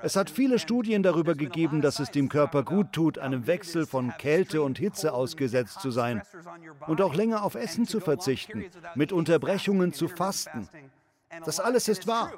Es 0.00 0.16
hat 0.16 0.30
viele 0.30 0.58
Studien 0.58 1.02
darüber 1.02 1.34
gegeben, 1.34 1.82
dass 1.82 1.98
es 1.98 2.10
dem 2.10 2.30
Körper 2.30 2.62
gut 2.62 2.94
tut, 2.94 3.18
einem 3.18 3.46
Wechsel 3.46 3.84
von 3.84 4.14
Kälte 4.16 4.62
und 4.62 4.78
Hitze 4.78 5.12
ausgesetzt 5.12 5.82
zu 5.82 5.90
sein 5.90 6.22
und 6.86 7.02
auch 7.02 7.14
länger 7.14 7.44
auf 7.44 7.56
Essen 7.56 7.86
zu 7.86 8.00
verzichten, 8.00 8.64
mit 8.94 9.12
Unterbrechungen 9.12 9.92
zu 9.92 10.08
fasten. 10.08 10.66
Das 11.44 11.60
alles 11.60 11.88
ist 11.88 12.06
wahr. 12.06 12.32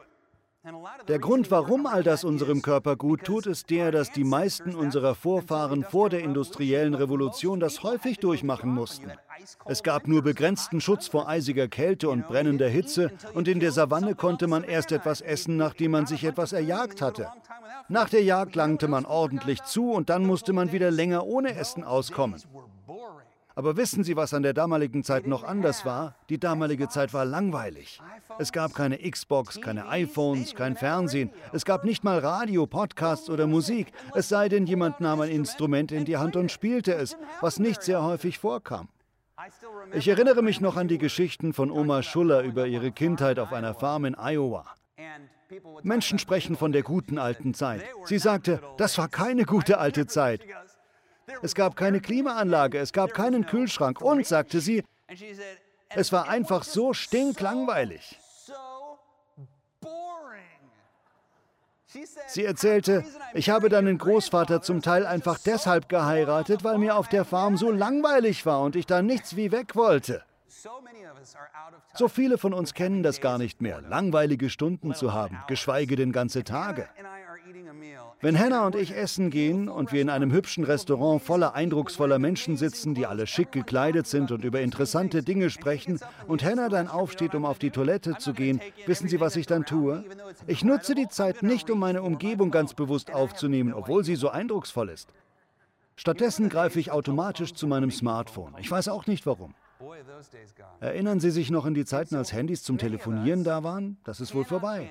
Der 1.08 1.18
Grund, 1.18 1.50
warum 1.50 1.86
all 1.86 2.02
das 2.02 2.22
unserem 2.22 2.60
Körper 2.60 2.94
gut 2.94 3.24
tut, 3.24 3.46
ist 3.46 3.70
der, 3.70 3.90
dass 3.90 4.12
die 4.12 4.24
meisten 4.24 4.74
unserer 4.74 5.14
Vorfahren 5.14 5.84
vor 5.84 6.10
der 6.10 6.20
industriellen 6.20 6.92
Revolution 6.94 7.60
das 7.60 7.82
häufig 7.82 8.18
durchmachen 8.18 8.70
mussten. 8.70 9.10
Es 9.64 9.82
gab 9.82 10.06
nur 10.06 10.20
begrenzten 10.20 10.82
Schutz 10.82 11.08
vor 11.08 11.26
eisiger 11.28 11.66
Kälte 11.66 12.10
und 12.10 12.28
brennender 12.28 12.68
Hitze 12.68 13.10
und 13.32 13.48
in 13.48 13.58
der 13.58 13.72
Savanne 13.72 14.14
konnte 14.14 14.48
man 14.48 14.62
erst 14.62 14.92
etwas 14.92 15.22
essen, 15.22 15.56
nachdem 15.56 15.92
man 15.92 16.04
sich 16.06 16.24
etwas 16.24 16.52
erjagt 16.52 17.00
hatte. 17.00 17.28
Nach 17.88 18.10
der 18.10 18.22
Jagd 18.22 18.54
langte 18.54 18.86
man 18.86 19.06
ordentlich 19.06 19.62
zu 19.62 19.92
und 19.92 20.10
dann 20.10 20.26
musste 20.26 20.52
man 20.52 20.72
wieder 20.72 20.90
länger 20.90 21.26
ohne 21.26 21.54
Essen 21.54 21.84
auskommen. 21.84 22.40
Aber 23.54 23.76
wissen 23.76 24.04
Sie, 24.04 24.16
was 24.16 24.32
an 24.32 24.42
der 24.42 24.52
damaligen 24.52 25.02
Zeit 25.02 25.26
noch 25.26 25.44
anders 25.44 25.84
war? 25.84 26.14
Die 26.28 26.38
damalige 26.38 26.88
Zeit 26.88 27.12
war 27.12 27.24
langweilig. 27.24 28.00
Es 28.38 28.52
gab 28.52 28.74
keine 28.74 28.98
Xbox, 28.98 29.60
keine 29.60 29.88
iPhones, 29.88 30.54
kein 30.54 30.76
Fernsehen. 30.76 31.30
Es 31.52 31.64
gab 31.64 31.84
nicht 31.84 32.04
mal 32.04 32.18
Radio, 32.18 32.66
Podcasts 32.66 33.28
oder 33.28 33.46
Musik. 33.46 33.92
Es 34.14 34.28
sei 34.28 34.48
denn, 34.48 34.66
jemand 34.66 35.00
nahm 35.00 35.20
ein 35.20 35.30
Instrument 35.30 35.92
in 35.92 36.04
die 36.04 36.16
Hand 36.16 36.36
und 36.36 36.50
spielte 36.52 36.94
es, 36.94 37.16
was 37.40 37.58
nicht 37.58 37.82
sehr 37.82 38.02
häufig 38.02 38.38
vorkam. 38.38 38.88
Ich 39.92 40.06
erinnere 40.06 40.42
mich 40.42 40.60
noch 40.60 40.76
an 40.76 40.88
die 40.88 40.98
Geschichten 40.98 41.52
von 41.52 41.70
Oma 41.70 42.02
Schuller 42.02 42.42
über 42.42 42.66
ihre 42.66 42.92
Kindheit 42.92 43.38
auf 43.38 43.52
einer 43.52 43.74
Farm 43.74 44.04
in 44.04 44.14
Iowa. 44.14 44.66
Menschen 45.82 46.18
sprechen 46.18 46.56
von 46.56 46.72
der 46.72 46.82
guten 46.82 47.18
alten 47.18 47.54
Zeit. 47.54 47.82
Sie 48.04 48.18
sagte, 48.18 48.60
das 48.76 48.98
war 48.98 49.08
keine 49.08 49.44
gute 49.44 49.78
alte 49.78 50.06
Zeit. 50.06 50.42
Es 51.42 51.54
gab 51.54 51.76
keine 51.76 52.00
Klimaanlage, 52.00 52.78
es 52.78 52.92
gab 52.92 53.14
keinen 53.14 53.46
Kühlschrank 53.46 54.00
und, 54.00 54.26
sagte 54.26 54.60
sie, 54.60 54.84
es 55.88 56.12
war 56.12 56.28
einfach 56.28 56.64
so 56.64 56.92
stinklangweilig. 56.92 58.18
Sie 62.28 62.44
erzählte, 62.44 63.04
ich 63.34 63.50
habe 63.50 63.68
deinen 63.68 63.98
Großvater 63.98 64.62
zum 64.62 64.80
Teil 64.80 65.06
einfach 65.06 65.38
deshalb 65.38 65.88
geheiratet, 65.88 66.62
weil 66.62 66.78
mir 66.78 66.96
auf 66.96 67.08
der 67.08 67.24
Farm 67.24 67.56
so 67.56 67.70
langweilig 67.70 68.46
war 68.46 68.62
und 68.62 68.76
ich 68.76 68.86
da 68.86 69.02
nichts 69.02 69.34
wie 69.34 69.50
weg 69.50 69.74
wollte. 69.74 70.22
So 71.94 72.08
viele 72.08 72.38
von 72.38 72.54
uns 72.54 72.74
kennen 72.74 73.02
das 73.02 73.20
gar 73.20 73.38
nicht 73.38 73.60
mehr, 73.60 73.80
langweilige 73.80 74.50
Stunden 74.50 74.94
zu 74.94 75.12
haben, 75.12 75.38
geschweige 75.48 75.96
denn 75.96 76.12
ganze 76.12 76.44
Tage. 76.44 76.88
Wenn 78.20 78.38
Hannah 78.38 78.66
und 78.66 78.76
ich 78.76 78.94
essen 78.94 79.30
gehen 79.30 79.68
und 79.68 79.92
wir 79.92 80.02
in 80.02 80.10
einem 80.10 80.32
hübschen 80.32 80.64
Restaurant 80.64 81.22
voller 81.22 81.54
eindrucksvoller 81.54 82.18
Menschen 82.18 82.56
sitzen, 82.56 82.94
die 82.94 83.06
alle 83.06 83.26
schick 83.26 83.50
gekleidet 83.52 84.06
sind 84.06 84.30
und 84.30 84.44
über 84.44 84.60
interessante 84.60 85.22
Dinge 85.22 85.50
sprechen, 85.50 85.98
und 86.26 86.44
Hannah 86.44 86.68
dann 86.68 86.88
aufsteht, 86.88 87.34
um 87.34 87.44
auf 87.44 87.58
die 87.58 87.70
Toilette 87.70 88.16
zu 88.18 88.34
gehen, 88.34 88.60
wissen 88.86 89.08
Sie, 89.08 89.20
was 89.20 89.36
ich 89.36 89.46
dann 89.46 89.64
tue? 89.64 90.04
Ich 90.46 90.64
nutze 90.64 90.94
die 90.94 91.08
Zeit 91.08 91.42
nicht, 91.42 91.70
um 91.70 91.78
meine 91.78 92.02
Umgebung 92.02 92.50
ganz 92.50 92.74
bewusst 92.74 93.10
aufzunehmen, 93.12 93.72
obwohl 93.72 94.04
sie 94.04 94.16
so 94.16 94.28
eindrucksvoll 94.28 94.90
ist. 94.90 95.08
Stattdessen 95.96 96.48
greife 96.48 96.80
ich 96.80 96.90
automatisch 96.90 97.54
zu 97.54 97.66
meinem 97.66 97.90
Smartphone. 97.90 98.54
Ich 98.58 98.70
weiß 98.70 98.88
auch 98.88 99.06
nicht 99.06 99.26
warum. 99.26 99.54
Erinnern 100.80 101.20
Sie 101.20 101.30
sich 101.30 101.50
noch 101.50 101.64
an 101.64 101.74
die 101.74 101.84
Zeiten, 101.84 102.16
als 102.16 102.32
Handys 102.32 102.62
zum 102.62 102.78
Telefonieren 102.78 103.44
da 103.44 103.62
waren? 103.62 103.98
Das 104.04 104.20
ist 104.20 104.34
wohl 104.34 104.44
vorbei. 104.44 104.90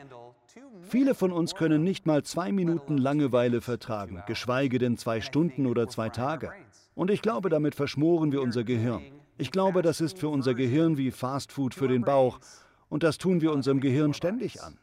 Viele 0.81 1.15
von 1.15 1.31
uns 1.31 1.55
können 1.55 1.83
nicht 1.83 2.05
mal 2.05 2.23
zwei 2.23 2.51
Minuten 2.51 2.97
Langeweile 2.97 3.61
vertragen, 3.61 4.23
geschweige 4.27 4.79
denn 4.79 4.97
zwei 4.97 5.21
Stunden 5.21 5.65
oder 5.65 5.87
zwei 5.87 6.09
Tage. 6.09 6.51
Und 6.95 7.11
ich 7.11 7.21
glaube, 7.21 7.49
damit 7.49 7.75
verschmoren 7.75 8.31
wir 8.31 8.41
unser 8.41 8.63
Gehirn. 8.63 9.03
Ich 9.37 9.51
glaube, 9.51 9.81
das 9.81 10.01
ist 10.01 10.17
für 10.17 10.29
unser 10.29 10.53
Gehirn 10.53 10.97
wie 10.97 11.11
Fastfood 11.11 11.73
für 11.73 11.87
den 11.87 12.01
Bauch. 12.01 12.39
Und 12.89 13.03
das 13.03 13.17
tun 13.17 13.41
wir 13.41 13.51
unserem 13.51 13.79
Gehirn 13.79 14.13
ständig 14.13 14.61
an. 14.63 14.77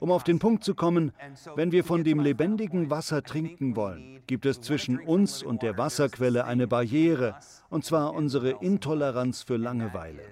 Um 0.00 0.10
auf 0.10 0.24
den 0.24 0.40
Punkt 0.40 0.64
zu 0.64 0.74
kommen, 0.74 1.12
wenn 1.54 1.70
wir 1.70 1.84
von 1.84 2.02
dem 2.02 2.18
lebendigen 2.18 2.90
Wasser 2.90 3.22
trinken 3.22 3.76
wollen, 3.76 4.22
gibt 4.26 4.44
es 4.44 4.60
zwischen 4.60 4.98
uns 4.98 5.42
und 5.42 5.62
der 5.62 5.78
Wasserquelle 5.78 6.46
eine 6.46 6.66
Barriere, 6.66 7.36
und 7.68 7.84
zwar 7.84 8.14
unsere 8.14 8.50
Intoleranz 8.50 9.42
für 9.42 9.56
Langeweile. 9.56 10.22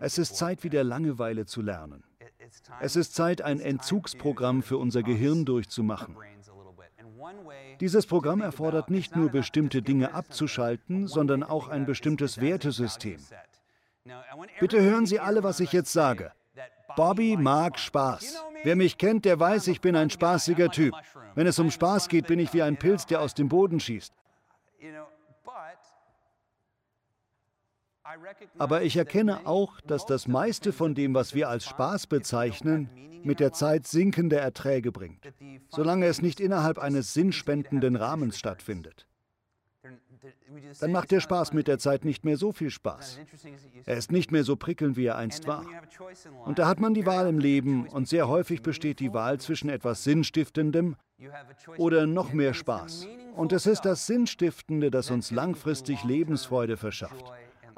Es 0.00 0.18
ist 0.18 0.36
Zeit, 0.36 0.64
wieder 0.64 0.84
Langeweile 0.84 1.46
zu 1.46 1.62
lernen. 1.62 2.04
Es 2.80 2.96
ist 2.96 3.14
Zeit, 3.14 3.42
ein 3.42 3.60
Entzugsprogramm 3.60 4.62
für 4.62 4.78
unser 4.78 5.02
Gehirn 5.02 5.44
durchzumachen. 5.44 6.16
Dieses 7.80 8.06
Programm 8.06 8.40
erfordert 8.40 8.90
nicht 8.90 9.16
nur 9.16 9.30
bestimmte 9.30 9.82
Dinge 9.82 10.14
abzuschalten, 10.14 11.06
sondern 11.06 11.42
auch 11.42 11.68
ein 11.68 11.84
bestimmtes 11.84 12.40
Wertesystem. 12.40 13.18
Bitte 14.60 14.80
hören 14.80 15.06
Sie 15.06 15.20
alle, 15.20 15.42
was 15.42 15.60
ich 15.60 15.72
jetzt 15.72 15.92
sage. 15.92 16.32
Bobby 16.96 17.36
mag 17.36 17.78
Spaß. 17.78 18.42
Wer 18.64 18.76
mich 18.76 18.98
kennt, 18.98 19.24
der 19.24 19.38
weiß, 19.38 19.68
ich 19.68 19.80
bin 19.80 19.94
ein 19.94 20.10
spaßiger 20.10 20.70
Typ. 20.70 20.94
Wenn 21.34 21.46
es 21.46 21.58
um 21.58 21.70
Spaß 21.70 22.08
geht, 22.08 22.26
bin 22.26 22.38
ich 22.38 22.52
wie 22.54 22.62
ein 22.62 22.78
Pilz, 22.78 23.06
der 23.06 23.20
aus 23.20 23.34
dem 23.34 23.48
Boden 23.48 23.78
schießt. 23.78 24.12
Aber 28.58 28.82
ich 28.82 28.96
erkenne 28.96 29.46
auch, 29.46 29.80
dass 29.82 30.06
das 30.06 30.28
meiste 30.28 30.72
von 30.72 30.94
dem, 30.94 31.14
was 31.14 31.34
wir 31.34 31.48
als 31.48 31.66
Spaß 31.66 32.06
bezeichnen, 32.06 32.88
mit 33.24 33.40
der 33.40 33.52
Zeit 33.52 33.86
sinkende 33.86 34.36
Erträge 34.36 34.92
bringt, 34.92 35.32
solange 35.68 36.06
es 36.06 36.22
nicht 36.22 36.40
innerhalb 36.40 36.78
eines 36.78 37.14
sinnspendenden 37.14 37.96
Rahmens 37.96 38.38
stattfindet 38.38 39.08
dann 40.80 40.92
macht 40.92 41.10
der 41.10 41.20
Spaß 41.20 41.52
mit 41.52 41.68
der 41.68 41.78
Zeit 41.78 42.04
nicht 42.04 42.24
mehr 42.24 42.36
so 42.36 42.52
viel 42.52 42.70
Spaß. 42.70 43.18
Er 43.84 43.96
ist 43.96 44.12
nicht 44.12 44.32
mehr 44.32 44.44
so 44.44 44.56
prickelnd, 44.56 44.96
wie 44.96 45.06
er 45.06 45.16
einst 45.16 45.46
war. 45.46 45.64
Und 46.44 46.58
da 46.58 46.66
hat 46.66 46.80
man 46.80 46.94
die 46.94 47.06
Wahl 47.06 47.28
im 47.28 47.38
Leben 47.38 47.88
und 47.88 48.08
sehr 48.08 48.28
häufig 48.28 48.62
besteht 48.62 49.00
die 49.00 49.12
Wahl 49.12 49.38
zwischen 49.38 49.68
etwas 49.68 50.04
Sinnstiftendem 50.04 50.96
oder 51.76 52.06
noch 52.06 52.32
mehr 52.32 52.54
Spaß. 52.54 53.06
Und 53.34 53.52
es 53.52 53.66
ist 53.66 53.82
das 53.82 54.06
Sinnstiftende, 54.06 54.90
das 54.90 55.10
uns 55.10 55.30
langfristig 55.30 56.04
Lebensfreude 56.04 56.76
verschafft. 56.76 57.24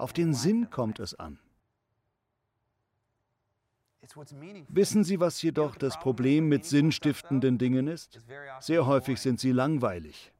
Auf 0.01 0.15
den 0.15 0.33
Sinn 0.33 0.71
kommt 0.71 0.99
es 0.99 1.15
an. 1.15 1.39
Wissen 4.71 5.05
Sie, 5.05 5.21
was 5.21 5.43
jedoch 5.43 5.77
das 5.77 6.01
Problem 6.01 6.49
mit 6.49 6.65
sinnstiftenden 6.65 7.59
Dingen 7.59 7.87
ist? 7.87 8.19
Sehr 8.61 8.87
häufig 8.87 9.21
sind 9.21 9.39
sie 9.39 9.53
langweilig. 9.53 10.33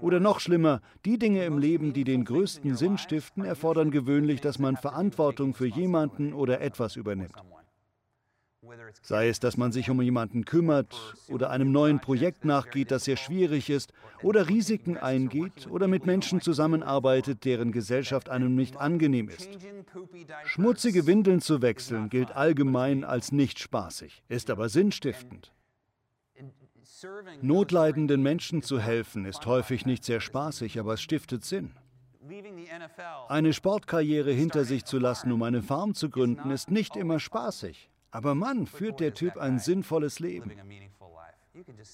Oder 0.00 0.18
noch 0.18 0.40
schlimmer, 0.40 0.82
die 1.04 1.16
Dinge 1.16 1.44
im 1.44 1.58
Leben, 1.58 1.92
die 1.92 2.02
den 2.02 2.24
größten 2.24 2.76
Sinn 2.76 2.98
stiften, 2.98 3.44
erfordern 3.44 3.92
gewöhnlich, 3.92 4.40
dass 4.40 4.58
man 4.58 4.76
Verantwortung 4.76 5.54
für 5.54 5.66
jemanden 5.66 6.34
oder 6.34 6.60
etwas 6.60 6.96
übernimmt. 6.96 7.36
Sei 9.02 9.28
es, 9.28 9.40
dass 9.40 9.56
man 9.56 9.72
sich 9.72 9.90
um 9.90 10.00
jemanden 10.00 10.44
kümmert 10.44 11.14
oder 11.28 11.50
einem 11.50 11.72
neuen 11.72 12.00
Projekt 12.00 12.44
nachgeht, 12.44 12.90
das 12.90 13.04
sehr 13.04 13.16
schwierig 13.16 13.70
ist, 13.70 13.92
oder 14.22 14.48
Risiken 14.48 14.96
eingeht 14.96 15.68
oder 15.68 15.88
mit 15.88 16.06
Menschen 16.06 16.40
zusammenarbeitet, 16.40 17.44
deren 17.44 17.72
Gesellschaft 17.72 18.28
einem 18.28 18.54
nicht 18.54 18.76
angenehm 18.76 19.28
ist. 19.28 19.48
Schmutzige 20.44 21.06
Windeln 21.06 21.40
zu 21.40 21.62
wechseln 21.62 22.08
gilt 22.08 22.32
allgemein 22.32 23.04
als 23.04 23.32
nicht 23.32 23.58
spaßig, 23.58 24.22
ist 24.28 24.50
aber 24.50 24.68
sinnstiftend. 24.68 25.52
Notleidenden 27.42 28.22
Menschen 28.22 28.62
zu 28.62 28.80
helfen 28.80 29.24
ist 29.24 29.44
häufig 29.46 29.84
nicht 29.84 30.04
sehr 30.04 30.20
spaßig, 30.20 30.78
aber 30.78 30.94
es 30.94 31.02
stiftet 31.02 31.44
Sinn. 31.44 31.74
Eine 33.28 33.52
Sportkarriere 33.52 34.32
hinter 34.32 34.64
sich 34.64 34.84
zu 34.84 34.98
lassen, 34.98 35.30
um 35.32 35.42
eine 35.42 35.62
Farm 35.62 35.94
zu 35.94 36.08
gründen, 36.08 36.50
ist 36.50 36.70
nicht 36.70 36.96
immer 36.96 37.20
spaßig. 37.20 37.90
Aber 38.14 38.36
Mann, 38.36 38.68
führt 38.68 39.00
der 39.00 39.12
Typ 39.12 39.36
ein 39.36 39.58
sinnvolles 39.58 40.20
Leben. 40.20 40.52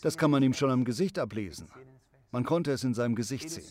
Das 0.03 0.19
kann 0.19 0.31
man 0.31 0.43
ihm 0.43 0.53
schon 0.53 0.71
am 0.71 0.85
Gesicht 0.85 1.19
ablesen. 1.19 1.67
Man 2.31 2.45
konnte 2.45 2.73
es 2.73 2.85
in 2.85 2.93
seinem 2.93 3.15
Gesicht 3.15 3.49
sehen. 3.49 3.65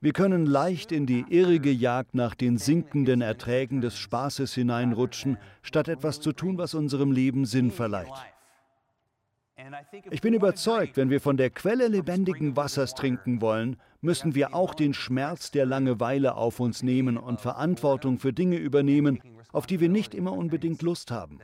Wir 0.00 0.12
können 0.12 0.46
leicht 0.46 0.92
in 0.92 1.06
die 1.06 1.24
irrige 1.28 1.72
Jagd 1.72 2.14
nach 2.14 2.36
den 2.36 2.58
sinkenden 2.58 3.22
Erträgen 3.22 3.80
des 3.80 3.98
Spaßes 3.98 4.54
hineinrutschen, 4.54 5.36
statt 5.62 5.88
etwas 5.88 6.20
zu 6.20 6.32
tun, 6.32 6.58
was 6.58 6.74
unserem 6.74 7.10
Leben 7.10 7.44
Sinn 7.44 7.72
verleiht. 7.72 8.06
Ich 10.10 10.20
bin 10.20 10.34
überzeugt, 10.34 10.96
wenn 10.96 11.10
wir 11.10 11.20
von 11.20 11.36
der 11.36 11.50
Quelle 11.50 11.88
lebendigen 11.88 12.56
Wassers 12.56 12.94
trinken 12.94 13.40
wollen, 13.40 13.76
müssen 14.00 14.34
wir 14.34 14.54
auch 14.54 14.72
den 14.74 14.94
Schmerz 14.94 15.50
der 15.50 15.66
Langeweile 15.66 16.36
auf 16.36 16.60
uns 16.60 16.82
nehmen 16.82 17.16
und 17.16 17.40
Verantwortung 17.40 18.18
für 18.18 18.32
Dinge 18.32 18.56
übernehmen, 18.56 19.20
auf 19.52 19.66
die 19.66 19.80
wir 19.80 19.88
nicht 19.88 20.14
immer 20.14 20.32
unbedingt 20.32 20.82
Lust 20.82 21.10
haben. 21.10 21.40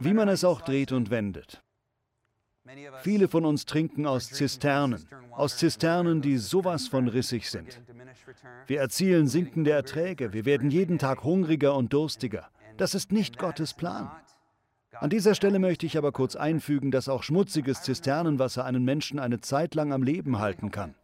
Wie 0.00 0.14
man 0.14 0.28
es 0.28 0.44
auch 0.44 0.60
dreht 0.62 0.92
und 0.92 1.10
wendet. 1.10 1.62
Viele 3.02 3.28
von 3.28 3.44
uns 3.44 3.64
trinken 3.64 4.06
aus 4.06 4.30
Zisternen, 4.30 5.06
aus 5.30 5.56
Zisternen, 5.56 6.20
die 6.20 6.36
sowas 6.36 6.88
von 6.88 7.08
rissig 7.08 7.50
sind. 7.50 7.80
Wir 8.66 8.80
erzielen 8.80 9.28
sinkende 9.28 9.70
Erträge, 9.70 10.32
wir 10.32 10.44
werden 10.44 10.70
jeden 10.70 10.98
Tag 10.98 11.24
hungriger 11.24 11.74
und 11.74 11.92
durstiger. 11.92 12.48
Das 12.76 12.94
ist 12.94 13.12
nicht 13.12 13.38
Gottes 13.38 13.74
Plan. 13.74 14.10
An 14.92 15.10
dieser 15.10 15.34
Stelle 15.34 15.58
möchte 15.58 15.86
ich 15.86 15.96
aber 15.96 16.12
kurz 16.12 16.34
einfügen, 16.34 16.90
dass 16.90 17.08
auch 17.08 17.22
schmutziges 17.22 17.82
Zisternenwasser 17.82 18.64
einen 18.64 18.84
Menschen 18.84 19.18
eine 19.18 19.40
Zeit 19.40 19.74
lang 19.74 19.92
am 19.92 20.02
Leben 20.02 20.38
halten 20.38 20.70
kann. 20.70 20.94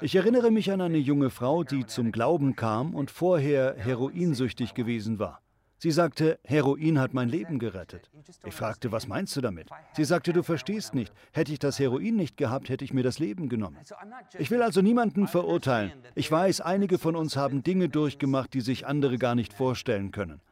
Ich 0.00 0.14
erinnere 0.14 0.50
mich 0.50 0.72
an 0.72 0.80
eine 0.80 0.96
junge 0.96 1.28
Frau, 1.28 1.62
die 1.62 1.84
zum 1.84 2.10
Glauben 2.10 2.56
kam 2.56 2.94
und 2.94 3.10
vorher 3.10 3.74
heroinsüchtig 3.76 4.72
gewesen 4.72 5.18
war. 5.18 5.42
Sie 5.82 5.90
sagte, 5.92 6.38
Heroin 6.44 6.98
hat 6.98 7.14
mein 7.14 7.30
Leben 7.30 7.58
gerettet. 7.58 8.10
Ich 8.44 8.52
fragte, 8.52 8.92
was 8.92 9.08
meinst 9.08 9.34
du 9.34 9.40
damit? 9.40 9.70
Sie 9.94 10.04
sagte, 10.04 10.34
du 10.34 10.42
verstehst 10.42 10.94
nicht. 10.94 11.10
Hätte 11.32 11.52
ich 11.52 11.58
das 11.58 11.78
Heroin 11.78 12.16
nicht 12.16 12.36
gehabt, 12.36 12.68
hätte 12.68 12.84
ich 12.84 12.92
mir 12.92 13.02
das 13.02 13.18
Leben 13.18 13.48
genommen. 13.48 13.78
Ich 14.38 14.50
will 14.50 14.60
also 14.60 14.82
niemanden 14.82 15.26
verurteilen. 15.26 15.92
Ich 16.14 16.30
weiß, 16.30 16.60
einige 16.60 16.98
von 16.98 17.16
uns 17.16 17.34
haben 17.38 17.62
Dinge 17.62 17.88
durchgemacht, 17.88 18.52
die 18.52 18.60
sich 18.60 18.86
andere 18.86 19.16
gar 19.16 19.34
nicht 19.34 19.54
vorstellen 19.54 20.10
können. 20.10 20.42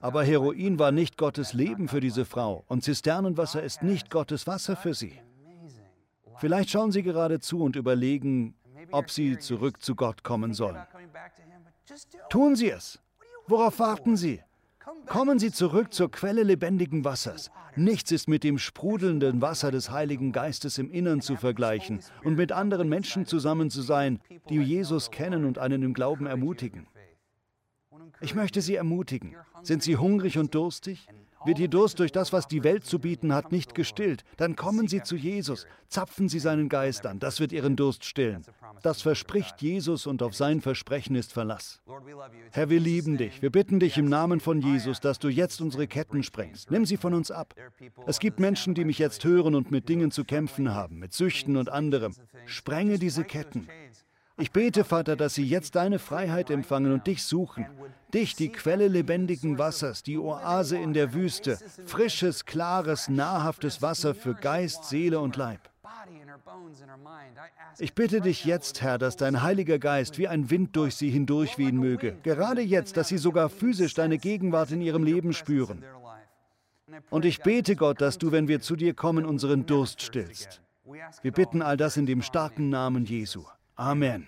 Aber 0.00 0.22
Heroin 0.22 0.78
war 0.78 0.92
nicht 0.92 1.16
Gottes 1.16 1.54
Leben 1.54 1.88
für 1.88 1.98
diese 1.98 2.24
Frau 2.24 2.62
und 2.68 2.84
Zisternenwasser 2.84 3.64
ist 3.64 3.82
nicht 3.82 4.10
Gottes 4.10 4.46
Wasser 4.46 4.76
für 4.76 4.94
sie. 4.94 5.18
Vielleicht 6.36 6.70
schauen 6.70 6.92
Sie 6.92 7.02
gerade 7.02 7.40
zu 7.40 7.64
und 7.64 7.74
überlegen, 7.74 8.54
ob 8.92 9.10
Sie 9.10 9.38
zurück 9.38 9.82
zu 9.82 9.96
Gott 9.96 10.22
kommen 10.22 10.54
sollen. 10.54 10.78
Tun 12.30 12.54
Sie 12.54 12.70
es. 12.70 13.00
Worauf 13.48 13.80
warten 13.80 14.16
Sie? 14.16 14.40
Kommen 15.06 15.38
Sie 15.38 15.52
zurück 15.52 15.92
zur 15.92 16.10
Quelle 16.10 16.42
lebendigen 16.42 17.04
Wassers. 17.04 17.50
Nichts 17.76 18.10
ist 18.12 18.28
mit 18.28 18.44
dem 18.44 18.58
sprudelnden 18.58 19.40
Wasser 19.40 19.70
des 19.70 19.90
Heiligen 19.90 20.32
Geistes 20.32 20.78
im 20.78 20.90
Innern 20.90 21.20
zu 21.20 21.36
vergleichen 21.36 22.00
und 22.24 22.36
mit 22.36 22.52
anderen 22.52 22.88
Menschen 22.88 23.26
zusammen 23.26 23.70
zu 23.70 23.82
sein, 23.82 24.20
die 24.48 24.58
Jesus 24.58 25.10
kennen 25.10 25.44
und 25.44 25.58
einen 25.58 25.82
im 25.82 25.94
Glauben 25.94 26.26
ermutigen. 26.26 26.86
Ich 28.20 28.34
möchte 28.34 28.60
Sie 28.60 28.74
ermutigen. 28.74 29.34
Sind 29.62 29.82
Sie 29.82 29.96
hungrig 29.96 30.38
und 30.38 30.54
durstig? 30.54 31.06
Wird 31.44 31.58
Ihr 31.58 31.68
Durst 31.68 31.98
durch 31.98 32.12
das, 32.12 32.32
was 32.32 32.46
die 32.46 32.62
Welt 32.64 32.84
zu 32.84 32.98
bieten 32.98 33.32
hat, 33.32 33.52
nicht 33.52 33.74
gestillt, 33.74 34.24
dann 34.36 34.56
kommen 34.56 34.88
Sie 34.88 35.02
zu 35.02 35.16
Jesus, 35.16 35.66
zapfen 35.88 36.28
Sie 36.28 36.38
seinen 36.38 36.68
Geist 36.68 37.06
an, 37.06 37.18
das 37.18 37.40
wird 37.40 37.52
Ihren 37.52 37.76
Durst 37.76 38.04
stillen. 38.04 38.44
Das 38.82 39.02
verspricht 39.02 39.60
Jesus 39.60 40.06
und 40.06 40.22
auf 40.22 40.34
sein 40.34 40.60
Versprechen 40.60 41.16
ist 41.16 41.32
Verlass. 41.32 41.80
Herr, 42.52 42.70
wir 42.70 42.80
lieben 42.80 43.16
dich. 43.16 43.42
Wir 43.42 43.50
bitten 43.50 43.80
dich 43.80 43.98
im 43.98 44.06
Namen 44.06 44.40
von 44.40 44.60
Jesus, 44.60 45.00
dass 45.00 45.18
du 45.18 45.28
jetzt 45.28 45.60
unsere 45.60 45.86
Ketten 45.86 46.22
sprengst. 46.22 46.70
Nimm 46.70 46.86
sie 46.86 46.96
von 46.96 47.14
uns 47.14 47.30
ab. 47.30 47.54
Es 48.06 48.18
gibt 48.18 48.40
Menschen, 48.40 48.74
die 48.74 48.84
mich 48.84 48.98
jetzt 48.98 49.24
hören 49.24 49.54
und 49.54 49.70
mit 49.70 49.88
Dingen 49.88 50.10
zu 50.10 50.24
kämpfen 50.24 50.74
haben, 50.74 50.98
mit 50.98 51.12
Süchten 51.12 51.56
und 51.56 51.68
anderem. 51.68 52.14
Sprenge 52.46 52.98
diese 52.98 53.24
Ketten. 53.24 53.68
Ich 54.42 54.50
bete, 54.50 54.82
Vater, 54.82 55.14
dass 55.14 55.34
sie 55.34 55.44
jetzt 55.44 55.76
deine 55.76 56.00
Freiheit 56.00 56.50
empfangen 56.50 56.90
und 56.90 57.06
dich 57.06 57.22
suchen. 57.22 57.64
Dich, 58.12 58.34
die 58.34 58.48
Quelle 58.48 58.88
lebendigen 58.88 59.56
Wassers, 59.56 60.02
die 60.02 60.18
Oase 60.18 60.76
in 60.76 60.94
der 60.94 61.14
Wüste, 61.14 61.60
frisches, 61.86 62.44
klares, 62.44 63.08
nahrhaftes 63.08 63.82
Wasser 63.82 64.16
für 64.16 64.34
Geist, 64.34 64.86
Seele 64.86 65.20
und 65.20 65.36
Leib. 65.36 65.60
Ich 67.78 67.94
bitte 67.94 68.20
dich 68.20 68.44
jetzt, 68.44 68.82
Herr, 68.82 68.98
dass 68.98 69.16
dein 69.16 69.42
Heiliger 69.42 69.78
Geist 69.78 70.18
wie 70.18 70.26
ein 70.26 70.50
Wind 70.50 70.74
durch 70.74 70.96
sie 70.96 71.10
hindurchwehen 71.10 71.76
möge. 71.76 72.16
Gerade 72.24 72.62
jetzt, 72.62 72.96
dass 72.96 73.06
sie 73.06 73.18
sogar 73.18 73.48
physisch 73.48 73.94
deine 73.94 74.18
Gegenwart 74.18 74.72
in 74.72 74.80
ihrem 74.80 75.04
Leben 75.04 75.32
spüren. 75.34 75.84
Und 77.10 77.24
ich 77.24 77.42
bete 77.42 77.76
Gott, 77.76 78.00
dass 78.00 78.18
du, 78.18 78.32
wenn 78.32 78.48
wir 78.48 78.60
zu 78.60 78.74
dir 78.74 78.92
kommen, 78.92 79.24
unseren 79.24 79.66
Durst 79.66 80.02
stillst. 80.02 80.60
Wir 81.22 81.30
bitten 81.30 81.62
all 81.62 81.76
das 81.76 81.96
in 81.96 82.06
dem 82.06 82.22
starken 82.22 82.70
Namen 82.70 83.04
Jesu. 83.04 83.44
Amen. 83.76 84.26